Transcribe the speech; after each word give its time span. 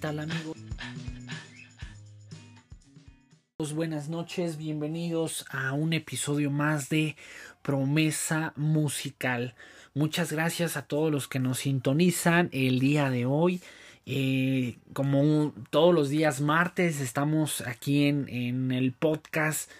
tal 0.00 0.18
amigos? 0.18 0.56
Buenas 3.74 4.08
noches, 4.08 4.56
bienvenidos 4.56 5.44
a 5.50 5.74
un 5.74 5.92
episodio 5.92 6.50
más 6.50 6.88
de 6.88 7.16
Promesa 7.60 8.54
Musical. 8.56 9.54
Muchas 9.92 10.32
gracias 10.32 10.78
a 10.78 10.86
todos 10.86 11.12
los 11.12 11.28
que 11.28 11.38
nos 11.38 11.58
sintonizan 11.58 12.48
el 12.52 12.78
día 12.78 13.10
de 13.10 13.26
hoy. 13.26 13.60
Eh, 14.06 14.78
como 14.94 15.52
todos 15.68 15.94
los 15.94 16.08
días 16.08 16.40
martes 16.40 17.00
estamos 17.00 17.60
aquí 17.60 18.06
en, 18.06 18.26
en 18.30 18.72
el 18.72 18.92
podcast 18.92 19.70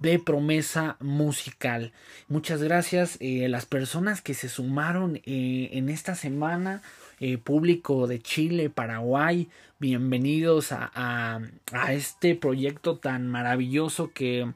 de 0.00 0.18
promesa 0.18 0.96
musical. 0.98 1.92
Muchas 2.26 2.62
gracias 2.62 3.16
a 3.16 3.24
eh, 3.24 3.48
las 3.48 3.66
personas 3.66 4.22
que 4.22 4.34
se 4.34 4.48
sumaron 4.48 5.20
eh, 5.24 5.70
en 5.72 5.88
esta 5.88 6.14
semana. 6.14 6.82
Eh, 7.22 7.36
público 7.36 8.06
de 8.06 8.18
Chile, 8.18 8.70
Paraguay, 8.70 9.50
bienvenidos 9.78 10.72
a, 10.72 10.90
a, 10.94 11.92
este 11.92 12.34
proyecto 12.34 12.96
tan 12.96 13.28
maravilloso 13.28 14.10
que, 14.14 14.50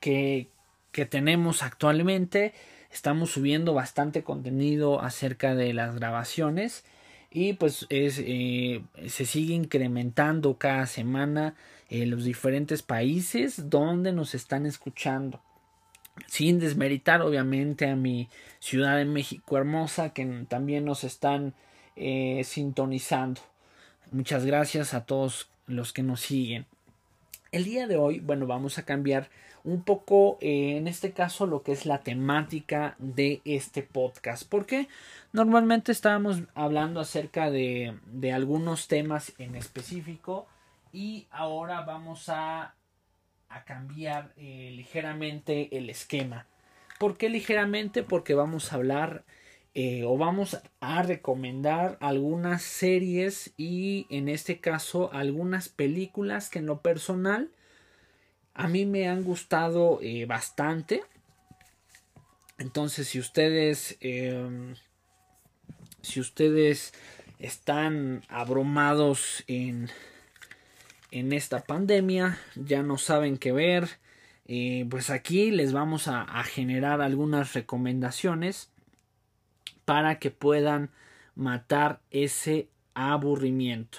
que, 0.00 0.48
que 0.90 1.04
tenemos 1.04 1.62
actualmente. 1.62 2.54
Estamos 2.90 3.32
subiendo 3.32 3.74
bastante 3.74 4.22
contenido 4.22 5.02
acerca 5.02 5.54
de 5.54 5.74
las 5.74 5.94
grabaciones 5.94 6.82
y 7.30 7.52
pues 7.52 7.86
es, 7.90 8.14
se 8.14 9.26
sigue 9.26 9.52
incrementando 9.52 10.56
cada 10.56 10.86
semana 10.86 11.56
en 11.90 12.08
los 12.08 12.24
diferentes 12.24 12.80
países 12.82 13.68
donde 13.68 14.12
nos 14.12 14.34
están 14.34 14.64
escuchando. 14.64 15.42
Sin 16.26 16.58
desmeritar 16.58 17.22
obviamente 17.22 17.88
a 17.88 17.96
mi 17.96 18.28
ciudad 18.58 18.96
de 18.96 19.04
México 19.04 19.56
hermosa 19.56 20.10
que 20.10 20.44
también 20.48 20.84
nos 20.84 21.04
están 21.04 21.54
eh, 21.96 22.42
sintonizando. 22.44 23.40
Muchas 24.12 24.44
gracias 24.44 24.94
a 24.94 25.04
todos 25.04 25.48
los 25.66 25.92
que 25.92 26.02
nos 26.02 26.20
siguen. 26.20 26.66
El 27.52 27.64
día 27.64 27.86
de 27.86 27.96
hoy, 27.96 28.20
bueno, 28.20 28.46
vamos 28.46 28.78
a 28.78 28.84
cambiar 28.84 29.28
un 29.64 29.82
poco, 29.82 30.38
eh, 30.40 30.76
en 30.76 30.88
este 30.88 31.12
caso, 31.12 31.46
lo 31.46 31.62
que 31.62 31.72
es 31.72 31.84
la 31.84 31.98
temática 31.98 32.94
de 32.98 33.40
este 33.44 33.82
podcast. 33.82 34.48
Porque 34.48 34.88
normalmente 35.32 35.92
estábamos 35.92 36.42
hablando 36.54 37.00
acerca 37.00 37.50
de, 37.50 37.96
de 38.06 38.32
algunos 38.32 38.88
temas 38.88 39.32
en 39.38 39.54
específico 39.56 40.46
y 40.92 41.26
ahora 41.30 41.82
vamos 41.82 42.28
a, 42.28 42.74
cambiar 43.64 44.32
eh, 44.36 44.72
ligeramente 44.74 45.76
el 45.76 45.90
esquema. 45.90 46.46
¿Por 46.98 47.16
qué 47.16 47.28
ligeramente? 47.28 48.02
Porque 48.02 48.34
vamos 48.34 48.72
a 48.72 48.76
hablar 48.76 49.24
eh, 49.74 50.04
o 50.04 50.18
vamos 50.18 50.58
a 50.80 51.02
recomendar 51.02 51.96
algunas 52.00 52.62
series 52.62 53.52
y 53.56 54.06
en 54.10 54.28
este 54.28 54.60
caso 54.60 55.12
algunas 55.12 55.68
películas 55.68 56.50
que 56.50 56.58
en 56.58 56.66
lo 56.66 56.82
personal 56.82 57.50
a 58.52 58.66
mí 58.68 58.84
me 58.84 59.08
han 59.08 59.22
gustado 59.22 60.00
eh, 60.02 60.26
bastante. 60.26 61.02
Entonces 62.58 63.08
si 63.08 63.18
ustedes 63.18 63.96
em, 64.00 64.74
si 66.02 66.20
ustedes 66.20 66.92
están 67.38 68.22
abrumados 68.28 69.44
en 69.46 69.88
en 71.10 71.32
esta 71.32 71.60
pandemia, 71.64 72.38
ya 72.54 72.82
no 72.82 72.98
saben 72.98 73.36
qué 73.36 73.52
ver, 73.52 73.98
eh, 74.46 74.84
pues 74.90 75.10
aquí 75.10 75.50
les 75.50 75.72
vamos 75.72 76.08
a, 76.08 76.26
generar 76.42 77.00
algunas 77.00 77.52
recomendaciones 77.54 78.70
para 79.84 80.18
que 80.18 80.30
puedan 80.30 80.90
matar 81.36 82.00
ese 82.10 82.68
aburrimiento. 82.94 83.98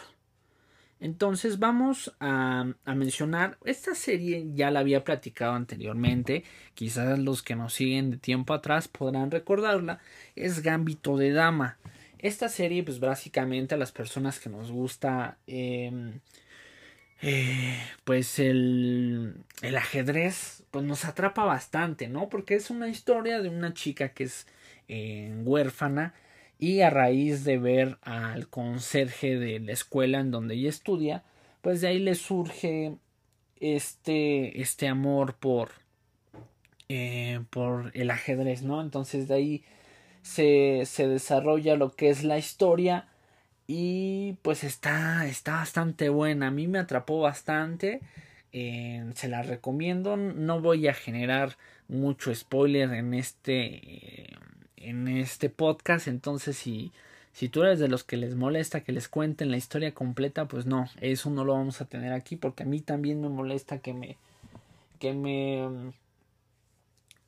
Entonces 1.00 1.58
vamos 1.58 2.14
a, 2.20 2.66
mencionar, 2.86 3.58
esta 3.66 3.96
serie 3.96 4.46
ya 4.54 4.72
la 4.72 4.82
había 4.82 5.04
platicado 5.04 5.54
anteriormente, 5.54 6.44
quizás 6.76 7.18
los 7.18 7.42
que 7.42 7.56
nos 7.56 7.74
siguen 7.74 8.12
de 8.12 8.18
tiempo 8.18 8.54
atrás 8.54 8.88
podrán 8.88 9.32
recordarla, 9.32 10.00
es 10.36 10.62
Gambito 10.62 11.18
de 11.18 11.32
Dama. 11.32 11.78
Esta 12.20 12.50
serie 12.50 12.84
pues 12.84 13.00
básicamente 13.00 13.76
a 13.76 13.78
las 13.78 13.92
personas 13.92 14.40
que 14.40 14.50
nos 14.50 14.70
gusta 14.70 15.38
eh, 15.48 16.20
eh, 17.22 17.78
pues 18.04 18.40
el, 18.40 19.36
el 19.62 19.78
ajedrez 19.78 20.64
pues 20.72 20.86
nos 20.86 21.06
atrapa 21.06 21.44
bastante, 21.46 22.08
¿no? 22.08 22.30
Porque 22.30 22.56
es 22.56 22.70
una 22.70 22.88
historia 22.90 23.42
de 23.42 23.50
una 23.50 23.74
chica 23.74 24.10
que 24.10 24.24
es 24.24 24.48
eh, 24.88 25.32
huérfana 25.44 26.14
y 26.58 26.82
a 26.82 26.90
raíz 26.90 27.44
de 27.44 27.58
ver 27.58 27.98
al 28.02 28.48
conserje 28.48 29.38
de 29.38 29.60
la 29.60 29.74
escuela 29.74 30.20
en 30.20 30.32
donde 30.32 30.56
ella 30.56 30.70
estudia, 30.70 31.24
pues 31.62 31.82
de 31.82 31.90
ahí 31.90 32.00
le 32.00 32.16
surge 32.16 32.96
este, 33.60 34.62
este 34.62 34.88
amor 34.88 35.36
por, 35.36 35.72
eh, 36.90 37.42
por 37.50 37.92
el 37.94 38.10
ajedrez, 38.12 38.64
¿no? 38.64 38.82
Entonces 38.82 39.28
de 39.28 39.36
ahí 39.36 39.64
se, 40.24 40.84
se 40.86 41.08
desarrolla 41.08 41.76
lo 41.76 41.92
que 41.96 42.10
es 42.10 42.24
la 42.24 42.38
historia 42.38 43.11
y 43.74 44.34
pues 44.42 44.66
está, 44.66 45.26
está 45.28 45.54
bastante 45.54 46.10
buena. 46.10 46.48
A 46.48 46.52
mí 46.52 46.68
me 46.68 46.78
atrapó 46.78 47.22
bastante. 47.22 48.02
Eh, 48.52 49.10
se 49.16 49.30
la 49.30 49.44
recomiendo. 49.44 50.18
No 50.18 50.60
voy 50.60 50.90
a 50.90 50.94
generar 50.94 51.56
mucho 51.88 52.36
spoiler 52.36 52.92
en 52.92 53.14
este. 53.14 54.24
Eh, 54.24 54.36
en 54.76 55.08
este 55.08 55.50
podcast. 55.50 56.10
Entonces, 56.10 56.58
si, 56.58 56.92
si 57.32 57.48
tú 57.48 57.64
eres 57.64 57.80
de 57.80 57.88
los 57.88 58.04
que 58.04 58.18
les 58.18 58.36
molesta 58.36 58.82
que 58.82 58.92
les 58.92 59.08
cuenten 59.08 59.52
la 59.52 59.58
historia 59.58 59.94
completa, 59.94 60.50
pues 60.50 60.66
no, 60.66 60.90
eso 61.00 61.30
no 61.30 61.46
lo 61.46 61.54
vamos 61.54 61.80
a 61.80 61.86
tener 61.86 62.12
aquí. 62.12 62.36
Porque 62.36 62.64
a 62.64 62.66
mí 62.66 62.82
también 62.82 63.22
me 63.22 63.30
molesta 63.30 63.80
que 63.80 63.94
me. 63.94 64.18
que 65.00 65.14
me. 65.14 65.94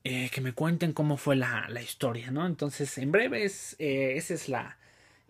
Eh, 0.03 0.29
que 0.29 0.41
me 0.41 0.51
cuenten 0.51 0.91
cómo 0.91 1.15
fue 1.15 1.37
la, 1.37 1.69
la 1.69 1.81
historia, 1.81 2.31
¿no? 2.31 2.45
Entonces, 2.45 2.97
en 2.97 3.13
breve, 3.13 3.45
es, 3.45 3.77
esa 3.79 4.33
es 4.33 4.49
la, 4.49 4.77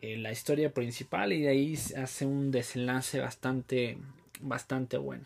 eh, 0.03 0.17
la 0.17 0.33
historia 0.33 0.73
principal 0.73 1.31
y 1.31 1.43
de 1.43 1.47
ahí 1.47 1.79
hace 1.95 2.25
un 2.25 2.51
desenlace 2.51 3.21
bastante, 3.21 3.97
bastante 4.41 4.97
bueno. 4.97 5.23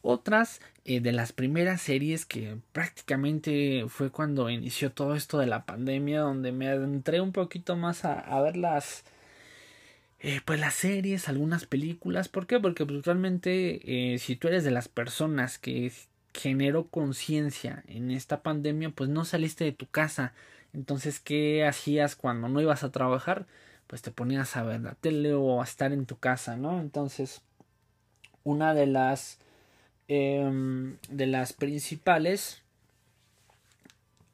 Otras 0.00 0.62
eh, 0.86 1.00
de 1.00 1.12
las 1.12 1.32
primeras 1.32 1.82
series 1.82 2.24
que 2.24 2.56
prácticamente 2.72 3.84
fue 3.88 4.10
cuando 4.10 4.48
inició 4.48 4.92
todo 4.92 5.14
esto 5.14 5.36
de 5.36 5.46
la 5.46 5.66
pandemia, 5.66 6.20
donde 6.20 6.52
me 6.52 6.68
adentré 6.68 7.20
un 7.20 7.32
poquito 7.32 7.76
más 7.76 8.06
a, 8.06 8.40
ver 8.40 8.56
las, 8.56 9.04
eh, 10.20 10.40
pues 10.46 10.58
las 10.58 10.72
series, 10.72 11.28
algunas 11.28 11.66
películas. 11.66 12.30
¿Por 12.30 12.46
qué? 12.46 12.60
Porque 12.60 12.86
pues, 12.86 13.04
realmente 13.04 14.16
si 14.18 14.36
tú 14.36 14.48
eres 14.48 14.64
de 14.64 14.70
las 14.70 14.88
personas 14.88 15.58
que 15.58 15.92
generó 16.32 16.86
conciencia 16.86 17.84
en 17.88 18.10
esta 18.10 18.42
pandemia, 18.42 18.88
pues 18.88 19.10
no 19.10 19.26
saliste 19.26 19.64
de 19.64 19.72
tu 19.72 19.86
casa 19.86 20.32
entonces, 20.72 21.20
¿qué 21.20 21.64
hacías 21.64 22.16
cuando 22.16 22.48
no 22.48 22.60
ibas 22.60 22.84
a 22.84 22.92
trabajar? 22.92 23.46
Pues 23.86 24.02
te 24.02 24.10
ponías 24.10 24.56
a 24.56 24.62
ver 24.62 24.80
la 24.80 24.94
tele 24.94 25.34
o 25.34 25.60
a 25.60 25.64
estar 25.64 25.92
en 25.92 26.06
tu 26.06 26.18
casa, 26.18 26.56
¿no? 26.56 26.80
Entonces, 26.80 27.42
una 28.44 28.74
de 28.74 28.86
las 28.86 29.38
em, 30.08 30.98
de 31.08 31.26
las 31.26 31.52
principales 31.52 32.62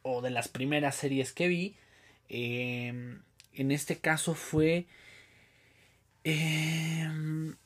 o 0.02 0.22
de 0.22 0.30
las 0.30 0.48
primeras 0.48 0.94
series 0.94 1.32
que 1.32 1.48
vi 1.48 1.76
em, 2.28 3.20
en 3.54 3.70
este 3.72 3.98
caso 3.98 4.34
fue 4.34 4.86
em, 6.24 7.56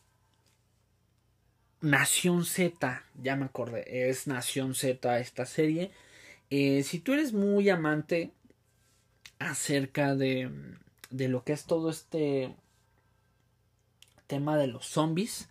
Nación 1.80 2.44
Z, 2.44 3.04
ya 3.22 3.36
me 3.36 3.46
acordé, 3.46 4.10
es 4.10 4.26
Nación 4.26 4.74
Z 4.74 5.18
esta 5.18 5.46
serie. 5.46 5.90
Eh, 6.50 6.82
si 6.82 6.98
tú 6.98 7.14
eres 7.14 7.32
muy 7.32 7.70
amante 7.70 8.32
acerca 9.40 10.14
de, 10.14 10.50
de 11.10 11.28
lo 11.28 11.42
que 11.42 11.52
es 11.52 11.64
todo 11.64 11.90
este 11.90 12.54
tema 14.28 14.56
de 14.56 14.68
los 14.68 14.86
zombies. 14.86 15.48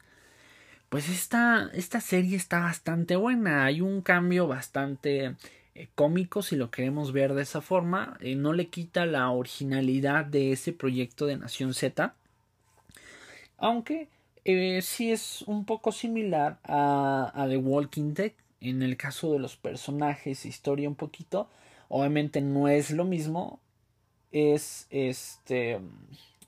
Pues 0.88 1.10
esta, 1.10 1.70
esta 1.74 2.00
serie 2.00 2.38
está 2.38 2.62
bastante 2.62 3.16
buena. 3.16 3.66
Hay 3.66 3.82
un 3.82 4.02
cambio 4.02 4.48
bastante 4.48 5.36
eh, 5.76 5.88
cómico 5.96 6.42
si 6.42 6.56
lo 6.56 6.72
queremos 6.72 7.12
ver 7.12 7.34
de 7.34 7.44
esa 7.44 7.62
forma. 7.62 8.18
Eh, 8.22 8.36
no 8.36 8.54
le 8.54 8.68
quita 8.70 9.06
la 9.06 9.30
originalidad 9.30 10.26
de 10.26 10.52
ese 10.52 10.72
proyecto 10.72 11.26
de 11.26 11.38
Nación 11.38 11.74
Z. 11.74 12.16
Aunque 13.58 14.08
eh, 14.46 14.82
sí 14.82 15.12
es 15.12 15.44
un 15.44 15.66
poco 15.66 15.92
similar 15.92 16.60
a, 16.64 17.32
a 17.36 17.48
The 17.48 17.58
Walking 17.58 18.14
Dead. 18.14 18.32
En 18.62 18.82
el 18.82 18.98
caso 18.98 19.32
de 19.34 19.40
los 19.40 19.58
personajes, 19.58 20.46
historia 20.46 20.90
un 20.90 20.96
poquito. 20.96 21.50
Obviamente 21.88 22.42
no 22.42 22.68
es 22.68 22.92
lo 22.92 23.06
mismo 23.06 23.60
es 24.31 24.88
este 24.90 25.80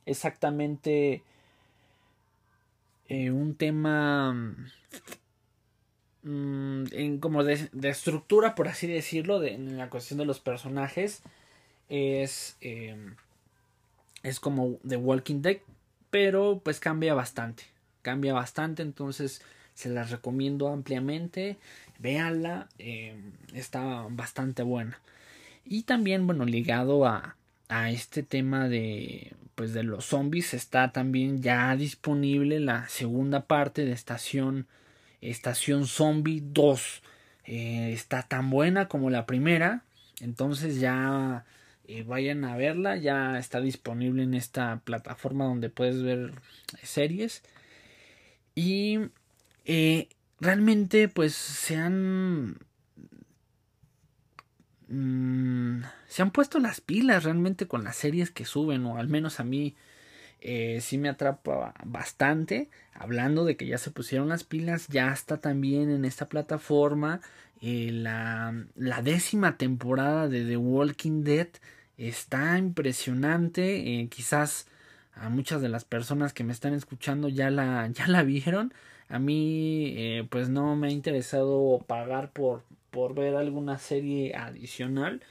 exactamente 0.05 1.23
eh, 3.07 3.31
un 3.31 3.55
tema 3.55 4.33
mm, 6.23 6.83
en 6.91 7.19
como 7.19 7.43
de, 7.43 7.69
estructura 7.83 8.55
por 8.55 8.67
así 8.67 8.87
decirlo 8.87 9.39
de, 9.39 9.53
en 9.53 9.77
la 9.77 9.89
cuestión 9.89 10.19
de 10.19 10.25
los 10.25 10.39
personajes 10.39 11.23
es 11.89 12.57
em, 12.61 13.15
es 14.23 14.39
como 14.39 14.77
The 14.87 14.97
Walking 14.97 15.41
Dead 15.41 15.57
pero 16.11 16.61
pues 16.63 16.79
cambia 16.79 17.15
bastante, 17.15 17.63
cambia 18.03 18.33
bastante, 18.33 18.83
entonces 18.83 19.41
se 19.73 19.89
las 19.89 20.11
recomiendo 20.11 20.67
ampliamente, 20.67 21.57
véanla, 21.97 22.67
eh, 22.77 23.15
está 23.53 24.05
bastante 24.09 24.61
buena. 24.61 24.99
Y 25.65 25.83
también, 25.83 26.27
bueno, 26.27 26.45
ligado 26.45 27.05
a, 27.05 27.37
a 27.71 27.89
este 27.89 28.21
tema 28.21 28.69
de 28.69 29.33
pues 29.55 29.73
de 29.73 29.83
los 29.83 30.05
zombies 30.05 30.53
está 30.53 30.91
también 30.91 31.41
ya 31.41 31.75
disponible 31.75 32.59
la 32.59 32.87
segunda 32.89 33.47
parte 33.47 33.85
de 33.85 33.91
estación 33.91 34.67
estación 35.21 35.87
zombie 35.87 36.41
2 36.43 37.01
eh, 37.45 37.91
está 37.93 38.23
tan 38.23 38.49
buena 38.49 38.87
como 38.87 39.09
la 39.09 39.25
primera 39.25 39.83
entonces 40.19 40.79
ya 40.79 41.45
eh, 41.87 42.03
vayan 42.03 42.45
a 42.45 42.55
verla 42.55 42.95
ya 42.97 43.39
está 43.39 43.59
disponible 43.59 44.23
en 44.23 44.33
esta 44.33 44.81
plataforma 44.85 45.45
donde 45.45 45.69
puedes 45.69 46.01
ver 46.01 46.33
series. 46.83 47.43
Y 48.55 48.99
eh, 49.65 50.09
realmente 50.39 51.07
pues 51.07 51.33
se 51.33 51.75
han 51.77 52.57
Mm, 54.91 55.83
se 56.07 56.21
han 56.21 56.31
puesto 56.31 56.59
las 56.59 56.81
pilas 56.81 57.23
realmente 57.23 57.67
con 57.67 57.83
las 57.83 57.95
series 57.95 58.29
que 58.29 58.45
suben, 58.45 58.85
o 58.85 58.97
al 58.97 59.07
menos 59.07 59.39
a 59.39 59.45
mí 59.45 59.75
eh, 60.41 60.79
sí 60.81 60.97
me 60.97 61.09
atrapa 61.09 61.73
bastante. 61.85 62.69
Hablando 62.93 63.45
de 63.45 63.55
que 63.57 63.67
ya 63.67 63.77
se 63.77 63.91
pusieron 63.91 64.29
las 64.29 64.43
pilas, 64.43 64.87
ya 64.89 65.11
está 65.13 65.37
también 65.39 65.89
en 65.91 66.05
esta 66.05 66.27
plataforma 66.27 67.21
eh, 67.61 67.89
la, 67.93 68.53
la, 68.75 69.01
décima 69.01 69.57
temporada 69.57 70.27
de 70.27 70.45
The 70.45 70.57
Walking 70.57 71.23
Dead. 71.23 71.47
Está 71.97 72.57
impresionante, 72.57 74.01
eh, 74.01 74.09
quizás 74.09 74.67
a 75.13 75.29
muchas 75.29 75.61
de 75.61 75.69
las 75.69 75.85
personas 75.85 76.33
que 76.33 76.43
me 76.43 76.53
están 76.53 76.73
escuchando 76.73 77.29
ya 77.29 77.49
la, 77.49 77.87
ya 77.89 78.07
la 78.07 78.23
vieron. 78.23 78.73
A 79.11 79.19
mí 79.19 80.25
pues 80.29 80.49
no 80.49 80.75
me 80.75 80.87
ha 80.87 80.91
interesado 80.91 81.83
pagar 81.85 82.31
por, 82.31 82.63
por 82.91 83.15
ver 83.15 83.35
alguna 83.35 83.77
serie 83.77 84.35
adicional. 84.35 85.21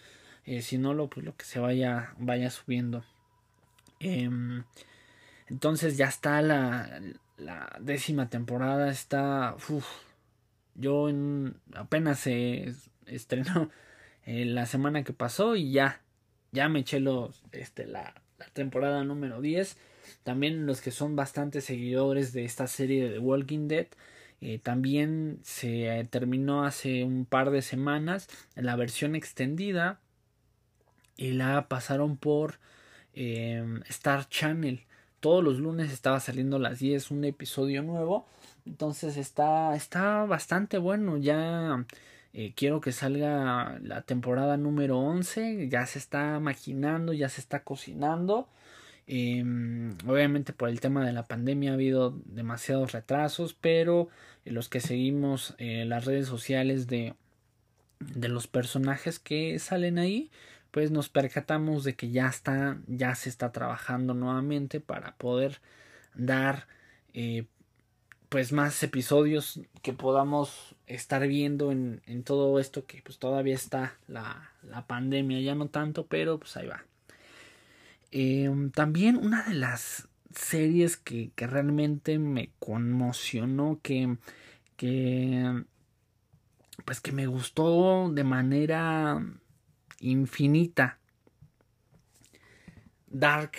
Eh, 0.44 0.62
si 0.62 0.78
no, 0.78 0.94
lo, 0.94 1.08
pues 1.08 1.24
lo 1.24 1.36
que 1.36 1.44
se 1.44 1.60
vaya, 1.60 2.14
vaya 2.18 2.50
subiendo. 2.50 3.04
Em, 4.00 4.64
entonces 5.48 5.96
ya 5.96 6.06
está 6.06 6.42
la, 6.42 7.00
la 7.36 7.78
décima 7.80 8.28
temporada. 8.30 8.90
Está. 8.90 9.56
yo 10.74 11.08
en, 11.08 11.56
apenas 11.74 12.20
se 12.20 12.74
estrenó 13.06 13.70
eh, 14.26 14.44
la 14.44 14.66
semana 14.66 15.04
que 15.04 15.12
pasó 15.12 15.56
y 15.56 15.72
ya. 15.72 16.00
Ya 16.52 16.68
me 16.68 16.80
eché 16.80 16.98
los, 16.98 17.44
este, 17.52 17.86
la, 17.86 18.14
la 18.38 18.46
temporada 18.46 19.04
número 19.04 19.40
10. 19.40 19.76
También 20.22 20.66
los 20.66 20.80
que 20.80 20.90
son 20.90 21.16
bastante 21.16 21.60
seguidores 21.60 22.32
de 22.32 22.44
esta 22.44 22.66
serie 22.66 23.04
de 23.04 23.10
The 23.14 23.18
Walking 23.18 23.68
Dead 23.68 23.86
eh, 24.40 24.58
también 24.58 25.38
se 25.42 26.06
terminó 26.10 26.64
hace 26.64 27.04
un 27.04 27.26
par 27.26 27.50
de 27.50 27.60
semanas 27.60 28.26
la 28.54 28.74
versión 28.74 29.14
extendida 29.14 30.00
y 31.16 31.32
la 31.32 31.68
pasaron 31.68 32.16
por 32.16 32.58
eh, 33.14 33.62
Star 33.88 34.28
Channel. 34.28 34.86
Todos 35.20 35.44
los 35.44 35.58
lunes 35.58 35.92
estaba 35.92 36.20
saliendo 36.20 36.56
a 36.56 36.60
las 36.60 36.78
10 36.78 37.10
un 37.10 37.24
episodio 37.24 37.82
nuevo. 37.82 38.26
Entonces 38.64 39.18
está, 39.18 39.74
está 39.76 40.24
bastante 40.24 40.78
bueno. 40.78 41.18
Ya 41.18 41.84
eh, 42.32 42.54
quiero 42.56 42.80
que 42.80 42.92
salga 42.92 43.78
la 43.82 44.02
temporada 44.02 44.56
número 44.56 44.98
11. 44.98 45.68
Ya 45.68 45.84
se 45.84 45.98
está 45.98 46.40
maquinando, 46.40 47.12
ya 47.12 47.28
se 47.28 47.42
está 47.42 47.62
cocinando. 47.64 48.48
Em, 49.12 49.98
obviamente 50.06 50.52
por 50.52 50.68
el 50.68 50.78
tema 50.78 51.04
de 51.04 51.12
la 51.12 51.26
pandemia 51.26 51.72
ha 51.72 51.74
habido 51.74 52.16
demasiados 52.26 52.92
retrasos, 52.92 53.54
pero 53.54 54.08
los 54.44 54.68
que 54.68 54.78
seguimos 54.78 55.56
eh, 55.58 55.84
las 55.84 56.04
redes 56.04 56.28
sociales 56.28 56.86
de, 56.86 57.14
de 57.98 58.28
los 58.28 58.46
personajes 58.46 59.18
que 59.18 59.58
salen 59.58 59.98
ahí, 59.98 60.30
pues 60.70 60.92
nos 60.92 61.08
percatamos 61.08 61.82
de 61.82 61.96
que 61.96 62.12
ya 62.12 62.28
está, 62.28 62.78
ya 62.86 63.16
se 63.16 63.30
está 63.30 63.50
trabajando 63.50 64.14
nuevamente 64.14 64.78
para 64.78 65.16
poder 65.16 65.60
dar 66.14 66.68
eh, 67.12 67.46
pues 68.28 68.52
más 68.52 68.80
episodios 68.84 69.60
que 69.82 69.92
podamos 69.92 70.76
estar 70.86 71.26
viendo 71.26 71.72
en, 71.72 72.00
en 72.06 72.22
todo 72.22 72.60
esto 72.60 72.86
que 72.86 73.02
pues 73.02 73.18
todavía 73.18 73.56
está 73.56 73.98
la, 74.06 74.52
la 74.62 74.86
pandemia, 74.86 75.40
ya 75.40 75.56
no 75.56 75.66
tanto, 75.68 76.06
pero 76.06 76.38
pues 76.38 76.56
ahí 76.56 76.68
va. 76.68 76.84
Em, 78.12 78.70
también 78.72 79.16
una 79.16 79.44
de 79.44 79.54
las 79.54 80.08
series 80.34 80.96
que, 80.96 81.30
que 81.34 81.46
realmente 81.46 82.18
me 82.18 82.50
conmocionó, 82.58 83.80
que, 83.82 84.16
que, 84.76 85.64
pues 86.84 87.00
que 87.00 87.12
me 87.12 87.26
gustó 87.26 88.10
de 88.12 88.24
manera 88.24 89.24
infinita. 90.00 90.98
Dark, 93.06 93.52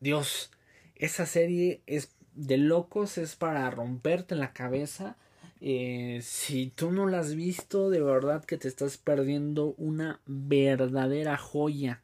Dios, 0.00 0.50
esa 0.96 1.26
serie 1.26 1.82
es 1.86 2.14
de 2.34 2.56
locos, 2.58 3.18
es 3.18 3.36
para 3.36 3.70
romperte 3.70 4.34
la 4.34 4.52
cabeza. 4.52 5.16
Eh, 5.60 6.20
si 6.22 6.68
tú 6.68 6.92
no 6.92 7.06
la 7.06 7.20
has 7.20 7.34
visto, 7.34 7.90
de 7.90 8.00
verdad 8.00 8.44
que 8.44 8.58
te 8.58 8.68
estás 8.68 8.96
perdiendo 8.96 9.74
una 9.76 10.20
verdadera 10.26 11.36
joya 11.36 12.02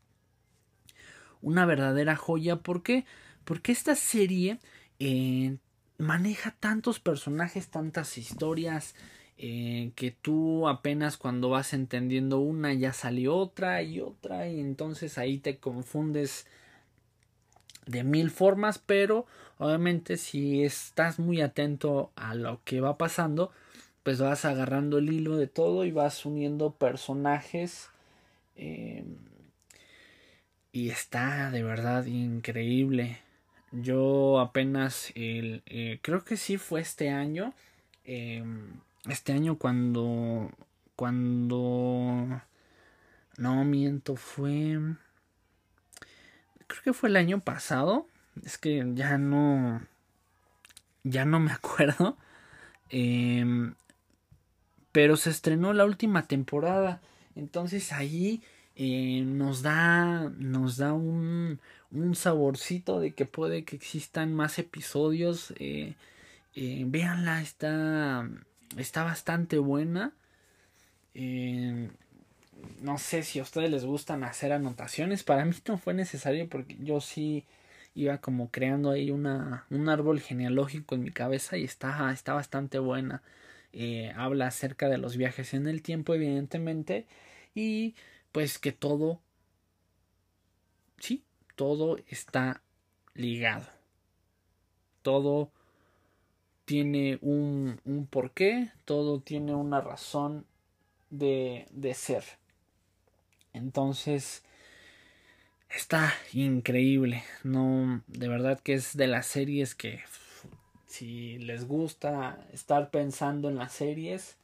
una 1.45 1.67
verdadera 1.67 2.17
joya. 2.17 2.57
¿Por 2.57 2.83
qué? 2.83 3.05
Porque 3.45 3.73
esta 3.73 3.95
serie 3.95 4.59
eh, 4.99 5.57
maneja 5.99 6.57
tantos 6.59 6.99
personajes, 6.99 7.69
tantas 7.69 8.19
historias, 8.19 8.95
eh, 9.37 9.91
que 9.97 10.13
tú 10.13 10.69
apenas 10.69 11.17
cuando 11.17 11.51
vas 11.51 11.75
entendiendo 11.75 12.39
una 12.39 12.73
ya 12.73 12.93
salió 12.93 13.37
otra 13.37 13.83
y 13.83 14.01
otra 14.01 14.49
y 14.49 14.61
entonces 14.61 15.19
ahí 15.19 15.39
te 15.39 15.57
confundes 15.59 16.47
de 17.87 18.05
mil 18.05 18.31
formas, 18.31 18.79
pero 18.79 19.27
obviamente 19.59 20.19
si 20.19 20.63
estás 20.63 21.19
muy 21.19 21.41
atento 21.41 22.13
a 22.15 22.37
lo 22.37 22.61
que 22.65 22.81
va 22.81 22.97
pasando, 22.97 23.51
pues 24.05 24.21
vas 24.21 24.45
agarrando 24.45 24.99
el 24.99 25.13
hilo 25.13 25.37
de 25.37 25.49
todo 25.49 25.85
y 25.85 25.91
vas 25.91 26.25
uniendo 26.25 26.71
personajes 26.71 27.89
eh, 28.55 29.05
y 30.75 30.91
está 30.91 31.53
de 31.53 31.63
verdad 31.63 32.05
increíble. 32.07 33.21
Yo 33.71 34.41
apenas, 34.41 35.13
el, 35.15 35.63
eh, 35.67 36.01
creo 36.03 36.25
que 36.25 36.37
sí 36.37 36.59
fue 36.59 36.81
este 36.81 37.11
año, 37.11 37.55
em, 38.05 38.81
este 39.09 39.33
año 39.33 39.57
cuando, 39.57 40.51
cuando, 40.97 42.43
no 43.37 43.65
miento, 43.65 44.17
fue, 44.17 44.81
creo 46.67 46.83
que 46.83 46.93
fue 46.93 47.09
el 47.09 47.17
año 47.19 47.39
pasado, 47.39 48.09
es 48.43 48.59
que 48.59 48.85
ya 48.95 49.17
no, 49.17 49.81
ya 51.05 51.25
no 51.25 51.39
me 51.39 51.53
acuerdo, 51.53 52.19
em, 52.91 53.77
pero 54.91 55.17
se 55.17 55.31
estrenó 55.31 55.73
la 55.73 55.85
última 55.85 56.27
temporada, 56.27 57.01
entonces 57.37 57.93
ahí 57.93 58.43
eh, 58.77 59.23
nos 59.25 59.63
da, 59.63 60.31
nos 60.39 60.77
da 60.79 60.93
un, 60.95 61.61
un, 61.93 62.15
saborcito 62.17 62.99
de 63.01 63.13
que 63.15 63.25
puede 63.27 63.65
que 63.65 63.77
existan 63.77 64.35
más 64.35 64.59
episodios. 64.59 65.55
Eh, 65.59 65.95
eh, 66.57 66.85
véanla, 66.87 67.41
está, 67.43 68.29
está 68.77 69.05
bastante 69.05 69.59
buena. 69.59 70.13
no 72.81 72.99
sé 72.99 73.23
si 73.23 73.39
a 73.39 73.43
ustedes 73.43 73.71
les 73.71 73.85
gustan 73.85 74.25
hacer 74.25 74.53
anotaciones. 74.53 75.23
Para 75.25 75.45
mí 75.45 75.55
no 75.69 75.79
fue 75.79 75.95
necesario 75.95 76.49
porque 76.49 76.77
yo 76.81 77.01
sí 77.01 77.45
iba 77.95 78.19
como 78.19 78.51
creando 78.51 78.91
ahí 78.91 79.11
una, 79.11 79.67
un 79.71 79.89
árbol 79.89 80.21
genealógico 80.21 80.95
en 80.97 81.03
mi 81.05 81.11
cabeza 81.13 81.57
y 81.57 81.65
está, 81.65 82.11
está 82.13 82.35
bastante 82.35 82.79
buena. 82.79 83.23
habla 84.17 84.49
acerca 84.49 84.89
de 84.89 84.99
los 84.99 85.17
viajes 85.17 85.55
en 85.55 85.69
el 85.69 85.83
tiempo, 85.83 86.15
evidentemente. 86.15 87.07
Y 87.55 87.95
pues 88.35 88.59
que 88.59 88.73
todo, 88.73 89.21
sí, 90.99 91.23
todo 91.55 91.99
está 92.09 92.63
ligado. 93.15 93.65
Todo 95.03 95.53
tiene 96.65 97.21
un, 97.23 97.81
un 97.85 98.09
porqué, 98.09 98.73
todo 98.85 99.21
tiene 99.21 99.55
una 99.55 99.81
razón 99.81 100.47
de, 101.11 101.69
de 101.71 101.95
ser. 101.95 102.25
Entonces, 103.53 104.43
está 105.71 106.13
increíble. 106.33 107.23
No, 107.45 108.03
de 108.09 108.27
verdad 108.27 108.59
que 108.59 108.75
es 108.75 108.97
de 108.97 109.07
las 109.07 109.27
series 109.27 109.77
que 109.77 110.03
si 110.87 111.39
les 111.39 111.69
gusta 111.69 112.45
estar 112.53 112.91
pensando 112.91 113.49
en 113.49 113.55
las 113.55 113.71
series, 113.71 114.39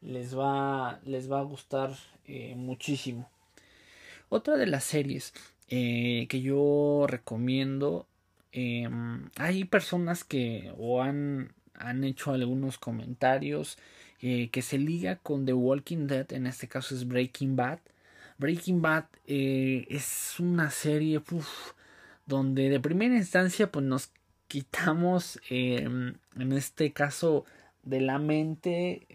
les 0.00 0.34
va, 0.38 1.00
les 1.04 1.30
va 1.30 1.40
a 1.40 1.44
gustar 1.44 1.94
eh, 2.28 2.54
muchísimo. 2.56 3.30
Otra 4.28 4.56
de 4.56 4.66
las 4.66 4.82
series 4.82 5.32
eh, 5.68 6.26
que 6.28 6.40
yo 6.40 7.06
recomiendo 7.08 8.06
em, 8.50 9.28
hay 9.36 9.64
personas 9.64 10.24
que 10.24 10.72
o 10.76 11.02
han, 11.02 11.52
han 11.74 12.02
hecho 12.02 12.32
algunos 12.32 12.78
comentarios 12.78 13.78
eh, 14.20 14.48
que 14.50 14.62
se 14.62 14.78
liga 14.78 15.16
con 15.16 15.46
The 15.46 15.52
Walking 15.52 16.08
Dead, 16.08 16.32
en 16.32 16.46
este 16.48 16.66
caso 16.66 16.96
es 16.96 17.06
Breaking 17.06 17.54
Bad. 17.54 17.78
Breaking 18.38 18.82
Bad 18.82 19.04
es 19.26 20.40
una 20.40 20.70
serie 20.70 21.22
donde 22.26 22.68
de 22.68 22.80
primera 22.80 23.16
instancia 23.16 23.70
pues 23.70 23.84
nos 23.86 24.10
quitamos 24.48 25.40
em, 25.48 26.14
en 26.36 26.52
este 26.52 26.92
caso 26.92 27.44
de 27.82 28.00
la 28.00 28.18
mente 28.18 29.06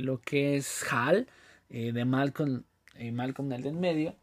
lo 0.00 0.20
que 0.20 0.56
es 0.56 0.84
Hal 0.90 1.28
de 1.68 2.04
Malcolm, 2.04 2.62
Malcolm 3.12 3.52
el 3.52 3.66
en 3.66 3.80
medio. 3.80 4.16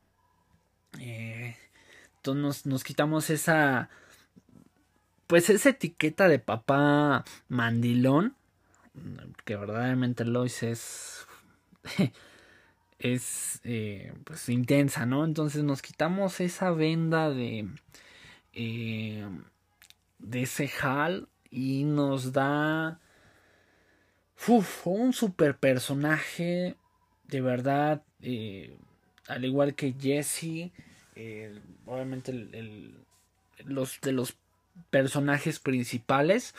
entonces 0.99 2.65
nos, 2.65 2.83
quitamos 2.83 3.29
esa 3.29 3.89
pues 5.27 5.49
esa 5.49 5.69
etiqueta 5.69 6.27
de 6.27 6.39
papá 6.39 7.23
mandilón 7.47 8.35
que 9.45 9.55
verdaderamente 9.55 10.25
Lois 10.25 10.63
es 10.63 11.25
es 12.99 13.59
eh, 13.63 14.13
pues 14.23 14.47
intensa, 14.49 15.05
¿no? 15.05 15.25
Entonces 15.25 15.63
nos 15.63 15.81
quitamos 15.81 16.39
esa 16.39 16.71
venda 16.71 17.29
de 17.29 17.67
eh, 18.53 19.27
de 20.19 20.41
ese 20.43 20.71
hal 20.81 21.27
y 21.49 21.83
nos 21.83 22.31
da 22.33 22.99
un 24.85 25.13
super 25.13 25.57
personaje 25.57 26.75
de 27.33 27.41
verdad 27.41 28.03
eh, 28.21 28.77
al 29.27 29.43
igual 29.43 29.73
que 29.73 29.95
Jesse 29.99 30.71
obviamente 31.85 32.31
los 33.65 33.99
de 34.01 34.11
los 34.11 34.37
personajes 34.89 35.59
principales 35.59 36.53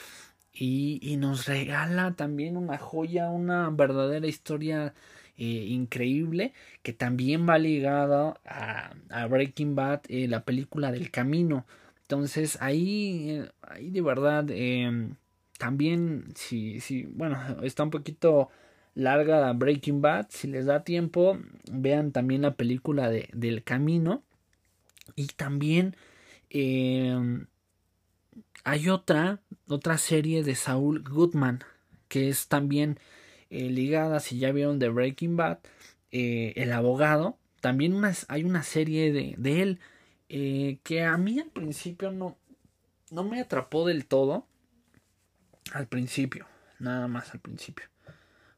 y, 0.52 1.16
nos 1.18 1.46
regala 1.46 2.14
también 2.14 2.56
una 2.56 2.78
joya, 2.78 3.28
una 3.28 3.70
verdadera 3.70 4.26
historia 4.26 4.94
eh, 5.36 5.44
increíble 5.44 6.52
que 6.82 6.92
también 6.92 7.48
va 7.48 7.58
ligada 7.58 8.40
a, 8.44 9.26
Breaking 9.26 9.74
Bad, 9.74 10.02
eh, 10.08 10.28
la 10.28 10.44
película 10.44 10.92
del 10.92 11.10
camino. 11.10 11.66
Entonces 12.02 12.58
ahí, 12.60 13.30
eh, 13.30 13.50
ahí 13.62 13.90
de 13.90 14.00
verdad 14.00 14.46
también, 15.58 16.32
si, 16.36 16.80
si, 16.80 17.04
bueno, 17.04 17.38
está 17.62 17.82
un 17.82 17.90
poquito 17.90 18.50
larga 18.94 19.52
Breaking 19.52 20.00
Bad, 20.00 20.26
si 20.30 20.48
les 20.48 20.66
da 20.66 20.84
tiempo, 20.84 21.38
vean 21.70 22.12
también 22.12 22.42
la 22.42 22.54
película 22.54 23.10
de, 23.10 23.28
del 23.32 23.62
camino 23.64 24.22
y 25.16 25.26
también 25.26 25.96
em, 26.50 27.46
hay 28.64 28.88
otra, 28.88 29.40
otra 29.68 29.98
serie 29.98 30.42
de 30.42 30.54
Saul 30.54 31.02
Goodman, 31.02 31.60
que 32.08 32.28
es 32.28 32.48
también 32.48 32.98
eh, 33.50 33.68
ligada, 33.68 34.20
si 34.20 34.38
ya 34.38 34.52
vieron 34.52 34.78
de 34.78 34.88
Breaking 34.88 35.36
Bad, 35.36 35.58
eh, 36.10 36.52
El 36.56 36.72
abogado. 36.72 37.38
También 37.60 38.00
hay 38.28 38.44
una 38.44 38.62
serie 38.62 39.12
de, 39.12 39.34
de 39.38 39.62
él 39.62 39.80
eh, 40.28 40.78
que 40.82 41.02
a 41.02 41.16
mí 41.16 41.38
al 41.40 41.50
principio 41.50 42.10
no, 42.10 42.36
no 43.10 43.24
me 43.24 43.40
atrapó 43.40 43.86
del 43.86 44.06
todo. 44.06 44.46
Al 45.72 45.86
principio, 45.86 46.46
nada 46.78 47.08
más 47.08 47.32
al 47.32 47.40
principio. 47.40 47.86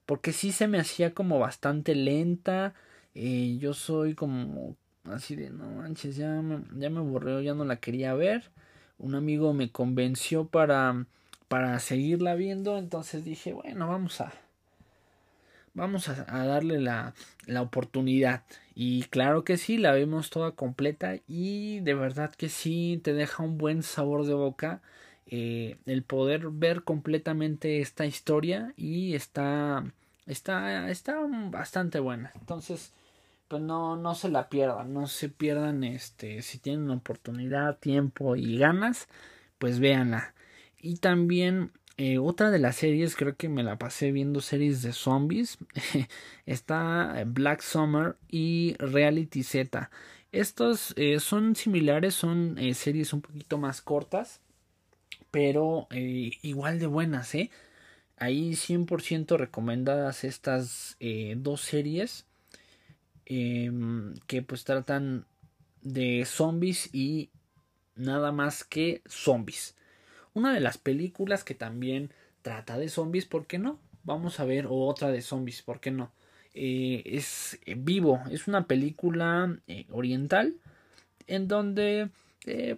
Porque 0.07 0.33
sí 0.33 0.53
se 0.53 0.69
me 0.69 0.79
hacía 0.79 1.15
como 1.15 1.39
bastante 1.39 1.95
lenta. 1.95 2.75
yo 3.15 3.75
soy 3.75 4.15
como 4.15 4.77
así 5.05 5.37
de 5.37 5.51
no 5.51 5.69
manches, 5.71 6.17
ya 6.17 6.29
me, 6.43 6.63
ya 6.81 6.91
me 6.91 6.99
aburrió, 6.99 7.41
ya 7.41 7.55
no 7.55 7.65
la 7.65 7.77
quería 7.77 8.15
ver 8.15 8.51
un 8.99 9.15
amigo 9.15 9.53
me 9.53 9.71
convenció 9.71 10.47
para, 10.47 11.07
para 11.49 11.79
seguirla 11.79 12.35
viendo, 12.35 12.79
entonces 12.79 13.25
dije, 13.25 13.53
bueno, 13.53 13.89
vamos 13.89 14.21
a, 14.21 14.33
vamos 15.75 16.09
a, 16.09 16.25
darle 16.47 16.81
la, 16.81 17.15
la, 17.47 17.63
oportunidad. 17.63 18.43
Y 18.75 19.05
claro 19.05 19.45
que 19.45 19.57
sí, 19.57 19.79
la 19.79 19.93
vemos 19.93 20.31
toda 20.31 20.53
completa 20.53 21.17
y 21.29 21.81
de 21.81 21.95
verdad 21.95 22.35
que 22.35 22.49
sí, 22.49 23.01
te 23.03 23.13
deja 23.13 23.43
un 23.43 23.59
buen 23.59 23.83
sabor 23.83 24.27
de 24.27 24.35
boca. 24.35 24.81
Eh, 25.29 25.79
el 25.87 26.05
poder 26.05 26.51
ver 26.51 26.85
completamente 26.85 27.81
esta 27.81 28.07
historia 28.07 28.73
y 28.77 29.15
está, 29.17 29.85
está, 30.27 30.89
está 30.89 31.17
bastante 31.51 31.99
buena. 31.99 32.31
Entonces, 32.37 32.93
pues 33.49 33.61
no, 33.61 33.97
no 33.97 34.15
se 34.15 34.29
la 34.29 34.49
pierdan, 34.49 34.95
no 34.95 35.09
se 35.09 35.29
pierdan 35.29 35.83
este, 35.83 36.43
si 36.43 36.59
tienen 36.59 36.91
oportunidad, 36.91 37.79
tiempo 37.79 38.37
y 38.37 38.57
ganas, 38.57 39.09
pues 39.59 39.81
véanla. 39.81 40.35
Y 40.81 40.99
también 40.99 41.73
eh, 41.97 42.19
otra 42.19 42.51
de 42.51 42.61
las 42.61 42.77
series, 42.77 43.17
creo 43.17 43.37
que 43.37 43.49
me 43.49 43.65
la 43.65 43.79
pasé 43.79 44.13
viendo 44.13 44.41
series 44.41 44.83
de 44.83 44.93
zombies, 44.93 45.59
está 46.47 47.25
Black 47.27 47.63
Summer 47.63 48.17
y 48.31 48.77
Reality 48.79 49.43
Z. 49.43 49.91
Estos 50.31 50.95
eh, 50.97 51.19
son 51.19 51.57
similares, 51.57 52.15
son 52.15 52.59
series 52.75 53.13
un 53.13 53.23
poquito 53.23 53.59
más 53.59 53.81
cortas, 53.81 54.41
pero 55.31 55.89
igual 55.91 56.79
de 56.79 56.87
buenas, 56.87 57.35
¿eh? 57.35 57.51
Ahí 58.17 58.53
100% 58.53 59.37
recomendadas 59.37 60.25
estas 60.25 60.97
dos 61.37 61.61
series 61.61 62.27
Em, 63.27 64.15
que 64.29 64.41
pues 64.43 64.63
tratan 64.63 65.27
de 65.83 66.25
zombies 66.25 66.95
y 66.95 67.31
nada 67.97 68.31
más 68.31 68.63
que 68.63 69.03
zombies. 69.09 69.75
Una 70.33 70.55
de 70.55 70.61
las 70.61 70.79
películas 70.79 71.43
que 71.43 71.55
también 71.55 72.13
trata 72.43 72.79
de 72.79 72.89
zombies, 72.89 73.27
¿por 73.27 73.47
qué 73.49 73.59
no? 73.59 73.81
Vamos 74.05 74.39
a 74.39 74.45
ver 74.45 74.67
otra 74.71 75.11
de 75.11 75.23
zombies, 75.23 75.63
¿por 75.63 75.81
qué 75.81 75.91
no? 75.91 76.13
Eh, 76.55 77.03
es 77.05 77.59
eh, 77.67 77.75
Vivo, 77.77 78.23
es 78.31 78.47
una 78.47 78.69
película 78.69 79.59
eh, 79.67 79.87
oriental 79.91 80.55
en 81.27 81.49
donde 81.49 82.11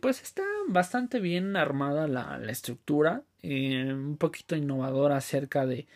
pues 0.00 0.22
está 0.22 0.44
bastante 0.68 1.20
bien 1.20 1.56
armada 1.56 2.06
la, 2.06 2.40
estructura, 2.50 3.22
un 3.42 4.16
poquito 4.18 4.56
innovadora 4.56 5.16
acerca 5.16 5.66
de 5.66 5.86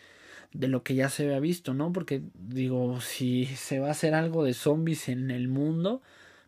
de 0.53 0.67
lo 0.67 0.83
que 0.83 0.95
ya 0.95 1.09
se 1.09 1.25
había 1.25 1.39
visto, 1.39 1.73
¿no? 1.73 1.91
Porque 1.91 2.21
digo, 2.35 3.01
si 3.01 3.45
se 3.45 3.79
va 3.79 3.87
a 3.89 3.91
hacer 3.91 4.13
algo 4.13 4.43
de 4.43 4.53
zombies 4.53 5.09
en 5.09 5.31
el 5.31 5.47
mundo, 5.47 6.01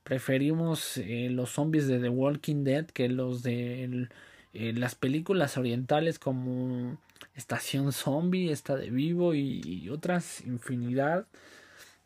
preferimos 0.03 0.98
eh, 0.98 1.29
los 1.32 1.51
zombies 1.51 1.88
de 1.88 2.00
The 2.00 2.10
Walking 2.10 2.63
Dead 2.63 2.86
que 2.86 3.10
los 3.10 3.44
de 3.44 4.08
eh, 4.53 4.74
las 4.74 4.96
películas 4.96 5.58
orientales 5.58 6.20
como 6.20 6.98
Estación 7.36 7.91
Zombie, 7.91 8.51
esta 8.51 8.75
de 8.75 8.91
Vivo 8.91 9.34
y, 9.34 9.89
otras 9.89 10.41
infinidad 10.46 11.27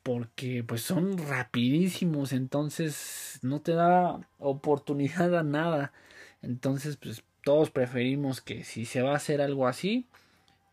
porque 0.03 0.63
pues 0.63 0.81
son 0.81 1.17
rapidísimos 1.17 2.33
entonces 2.33 3.39
no 3.41 3.61
te 3.61 3.73
da 3.73 4.19
oportunidad 4.39 5.35
a 5.37 5.43
nada 5.43 5.93
entonces 6.41 6.97
pues 6.97 7.23
todos 7.43 7.69
preferimos 7.69 8.41
que 8.41 8.63
si 8.63 8.85
se 8.85 9.01
va 9.01 9.13
a 9.13 9.17
hacer 9.17 9.41
algo 9.41 9.67
así 9.67 10.07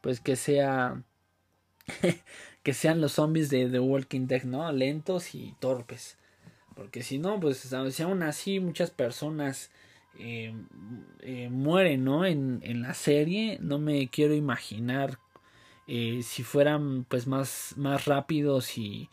pues 0.00 0.20
que 0.20 0.36
sea 0.36 1.02
que 2.62 2.74
sean 2.74 3.00
los 3.00 3.12
zombies 3.12 3.50
de 3.50 3.68
The 3.68 3.80
Walking 3.80 4.26
Dead, 4.26 4.44
¿no? 4.44 4.70
Lentos 4.72 5.34
y 5.34 5.54
torpes. 5.60 6.18
Porque 6.74 7.02
si 7.02 7.18
no, 7.18 7.40
pues 7.40 7.58
si 7.90 8.02
aún 8.02 8.22
así 8.22 8.60
muchas 8.60 8.90
personas 8.90 9.70
eh, 10.18 10.52
eh, 11.20 11.48
mueren, 11.50 12.04
¿no? 12.04 12.26
En, 12.26 12.60
en, 12.62 12.82
la 12.82 12.94
serie, 12.94 13.58
no 13.60 13.78
me 13.78 14.08
quiero 14.08 14.34
imaginar 14.34 15.18
eh, 15.86 16.20
si 16.22 16.42
fueran 16.42 17.04
pues 17.08 17.26
más, 17.26 17.74
más 17.76 18.04
rápidos 18.06 18.76
y, 18.78 19.08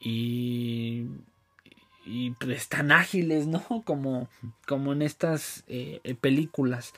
y, 0.00 1.06
pues 2.40 2.68
tan 2.68 2.92
ágiles, 2.92 3.46
¿no? 3.46 3.62
Como, 3.84 4.28
como 4.66 4.92
en 4.92 5.02
estas 5.02 5.64
películas. 6.20 6.92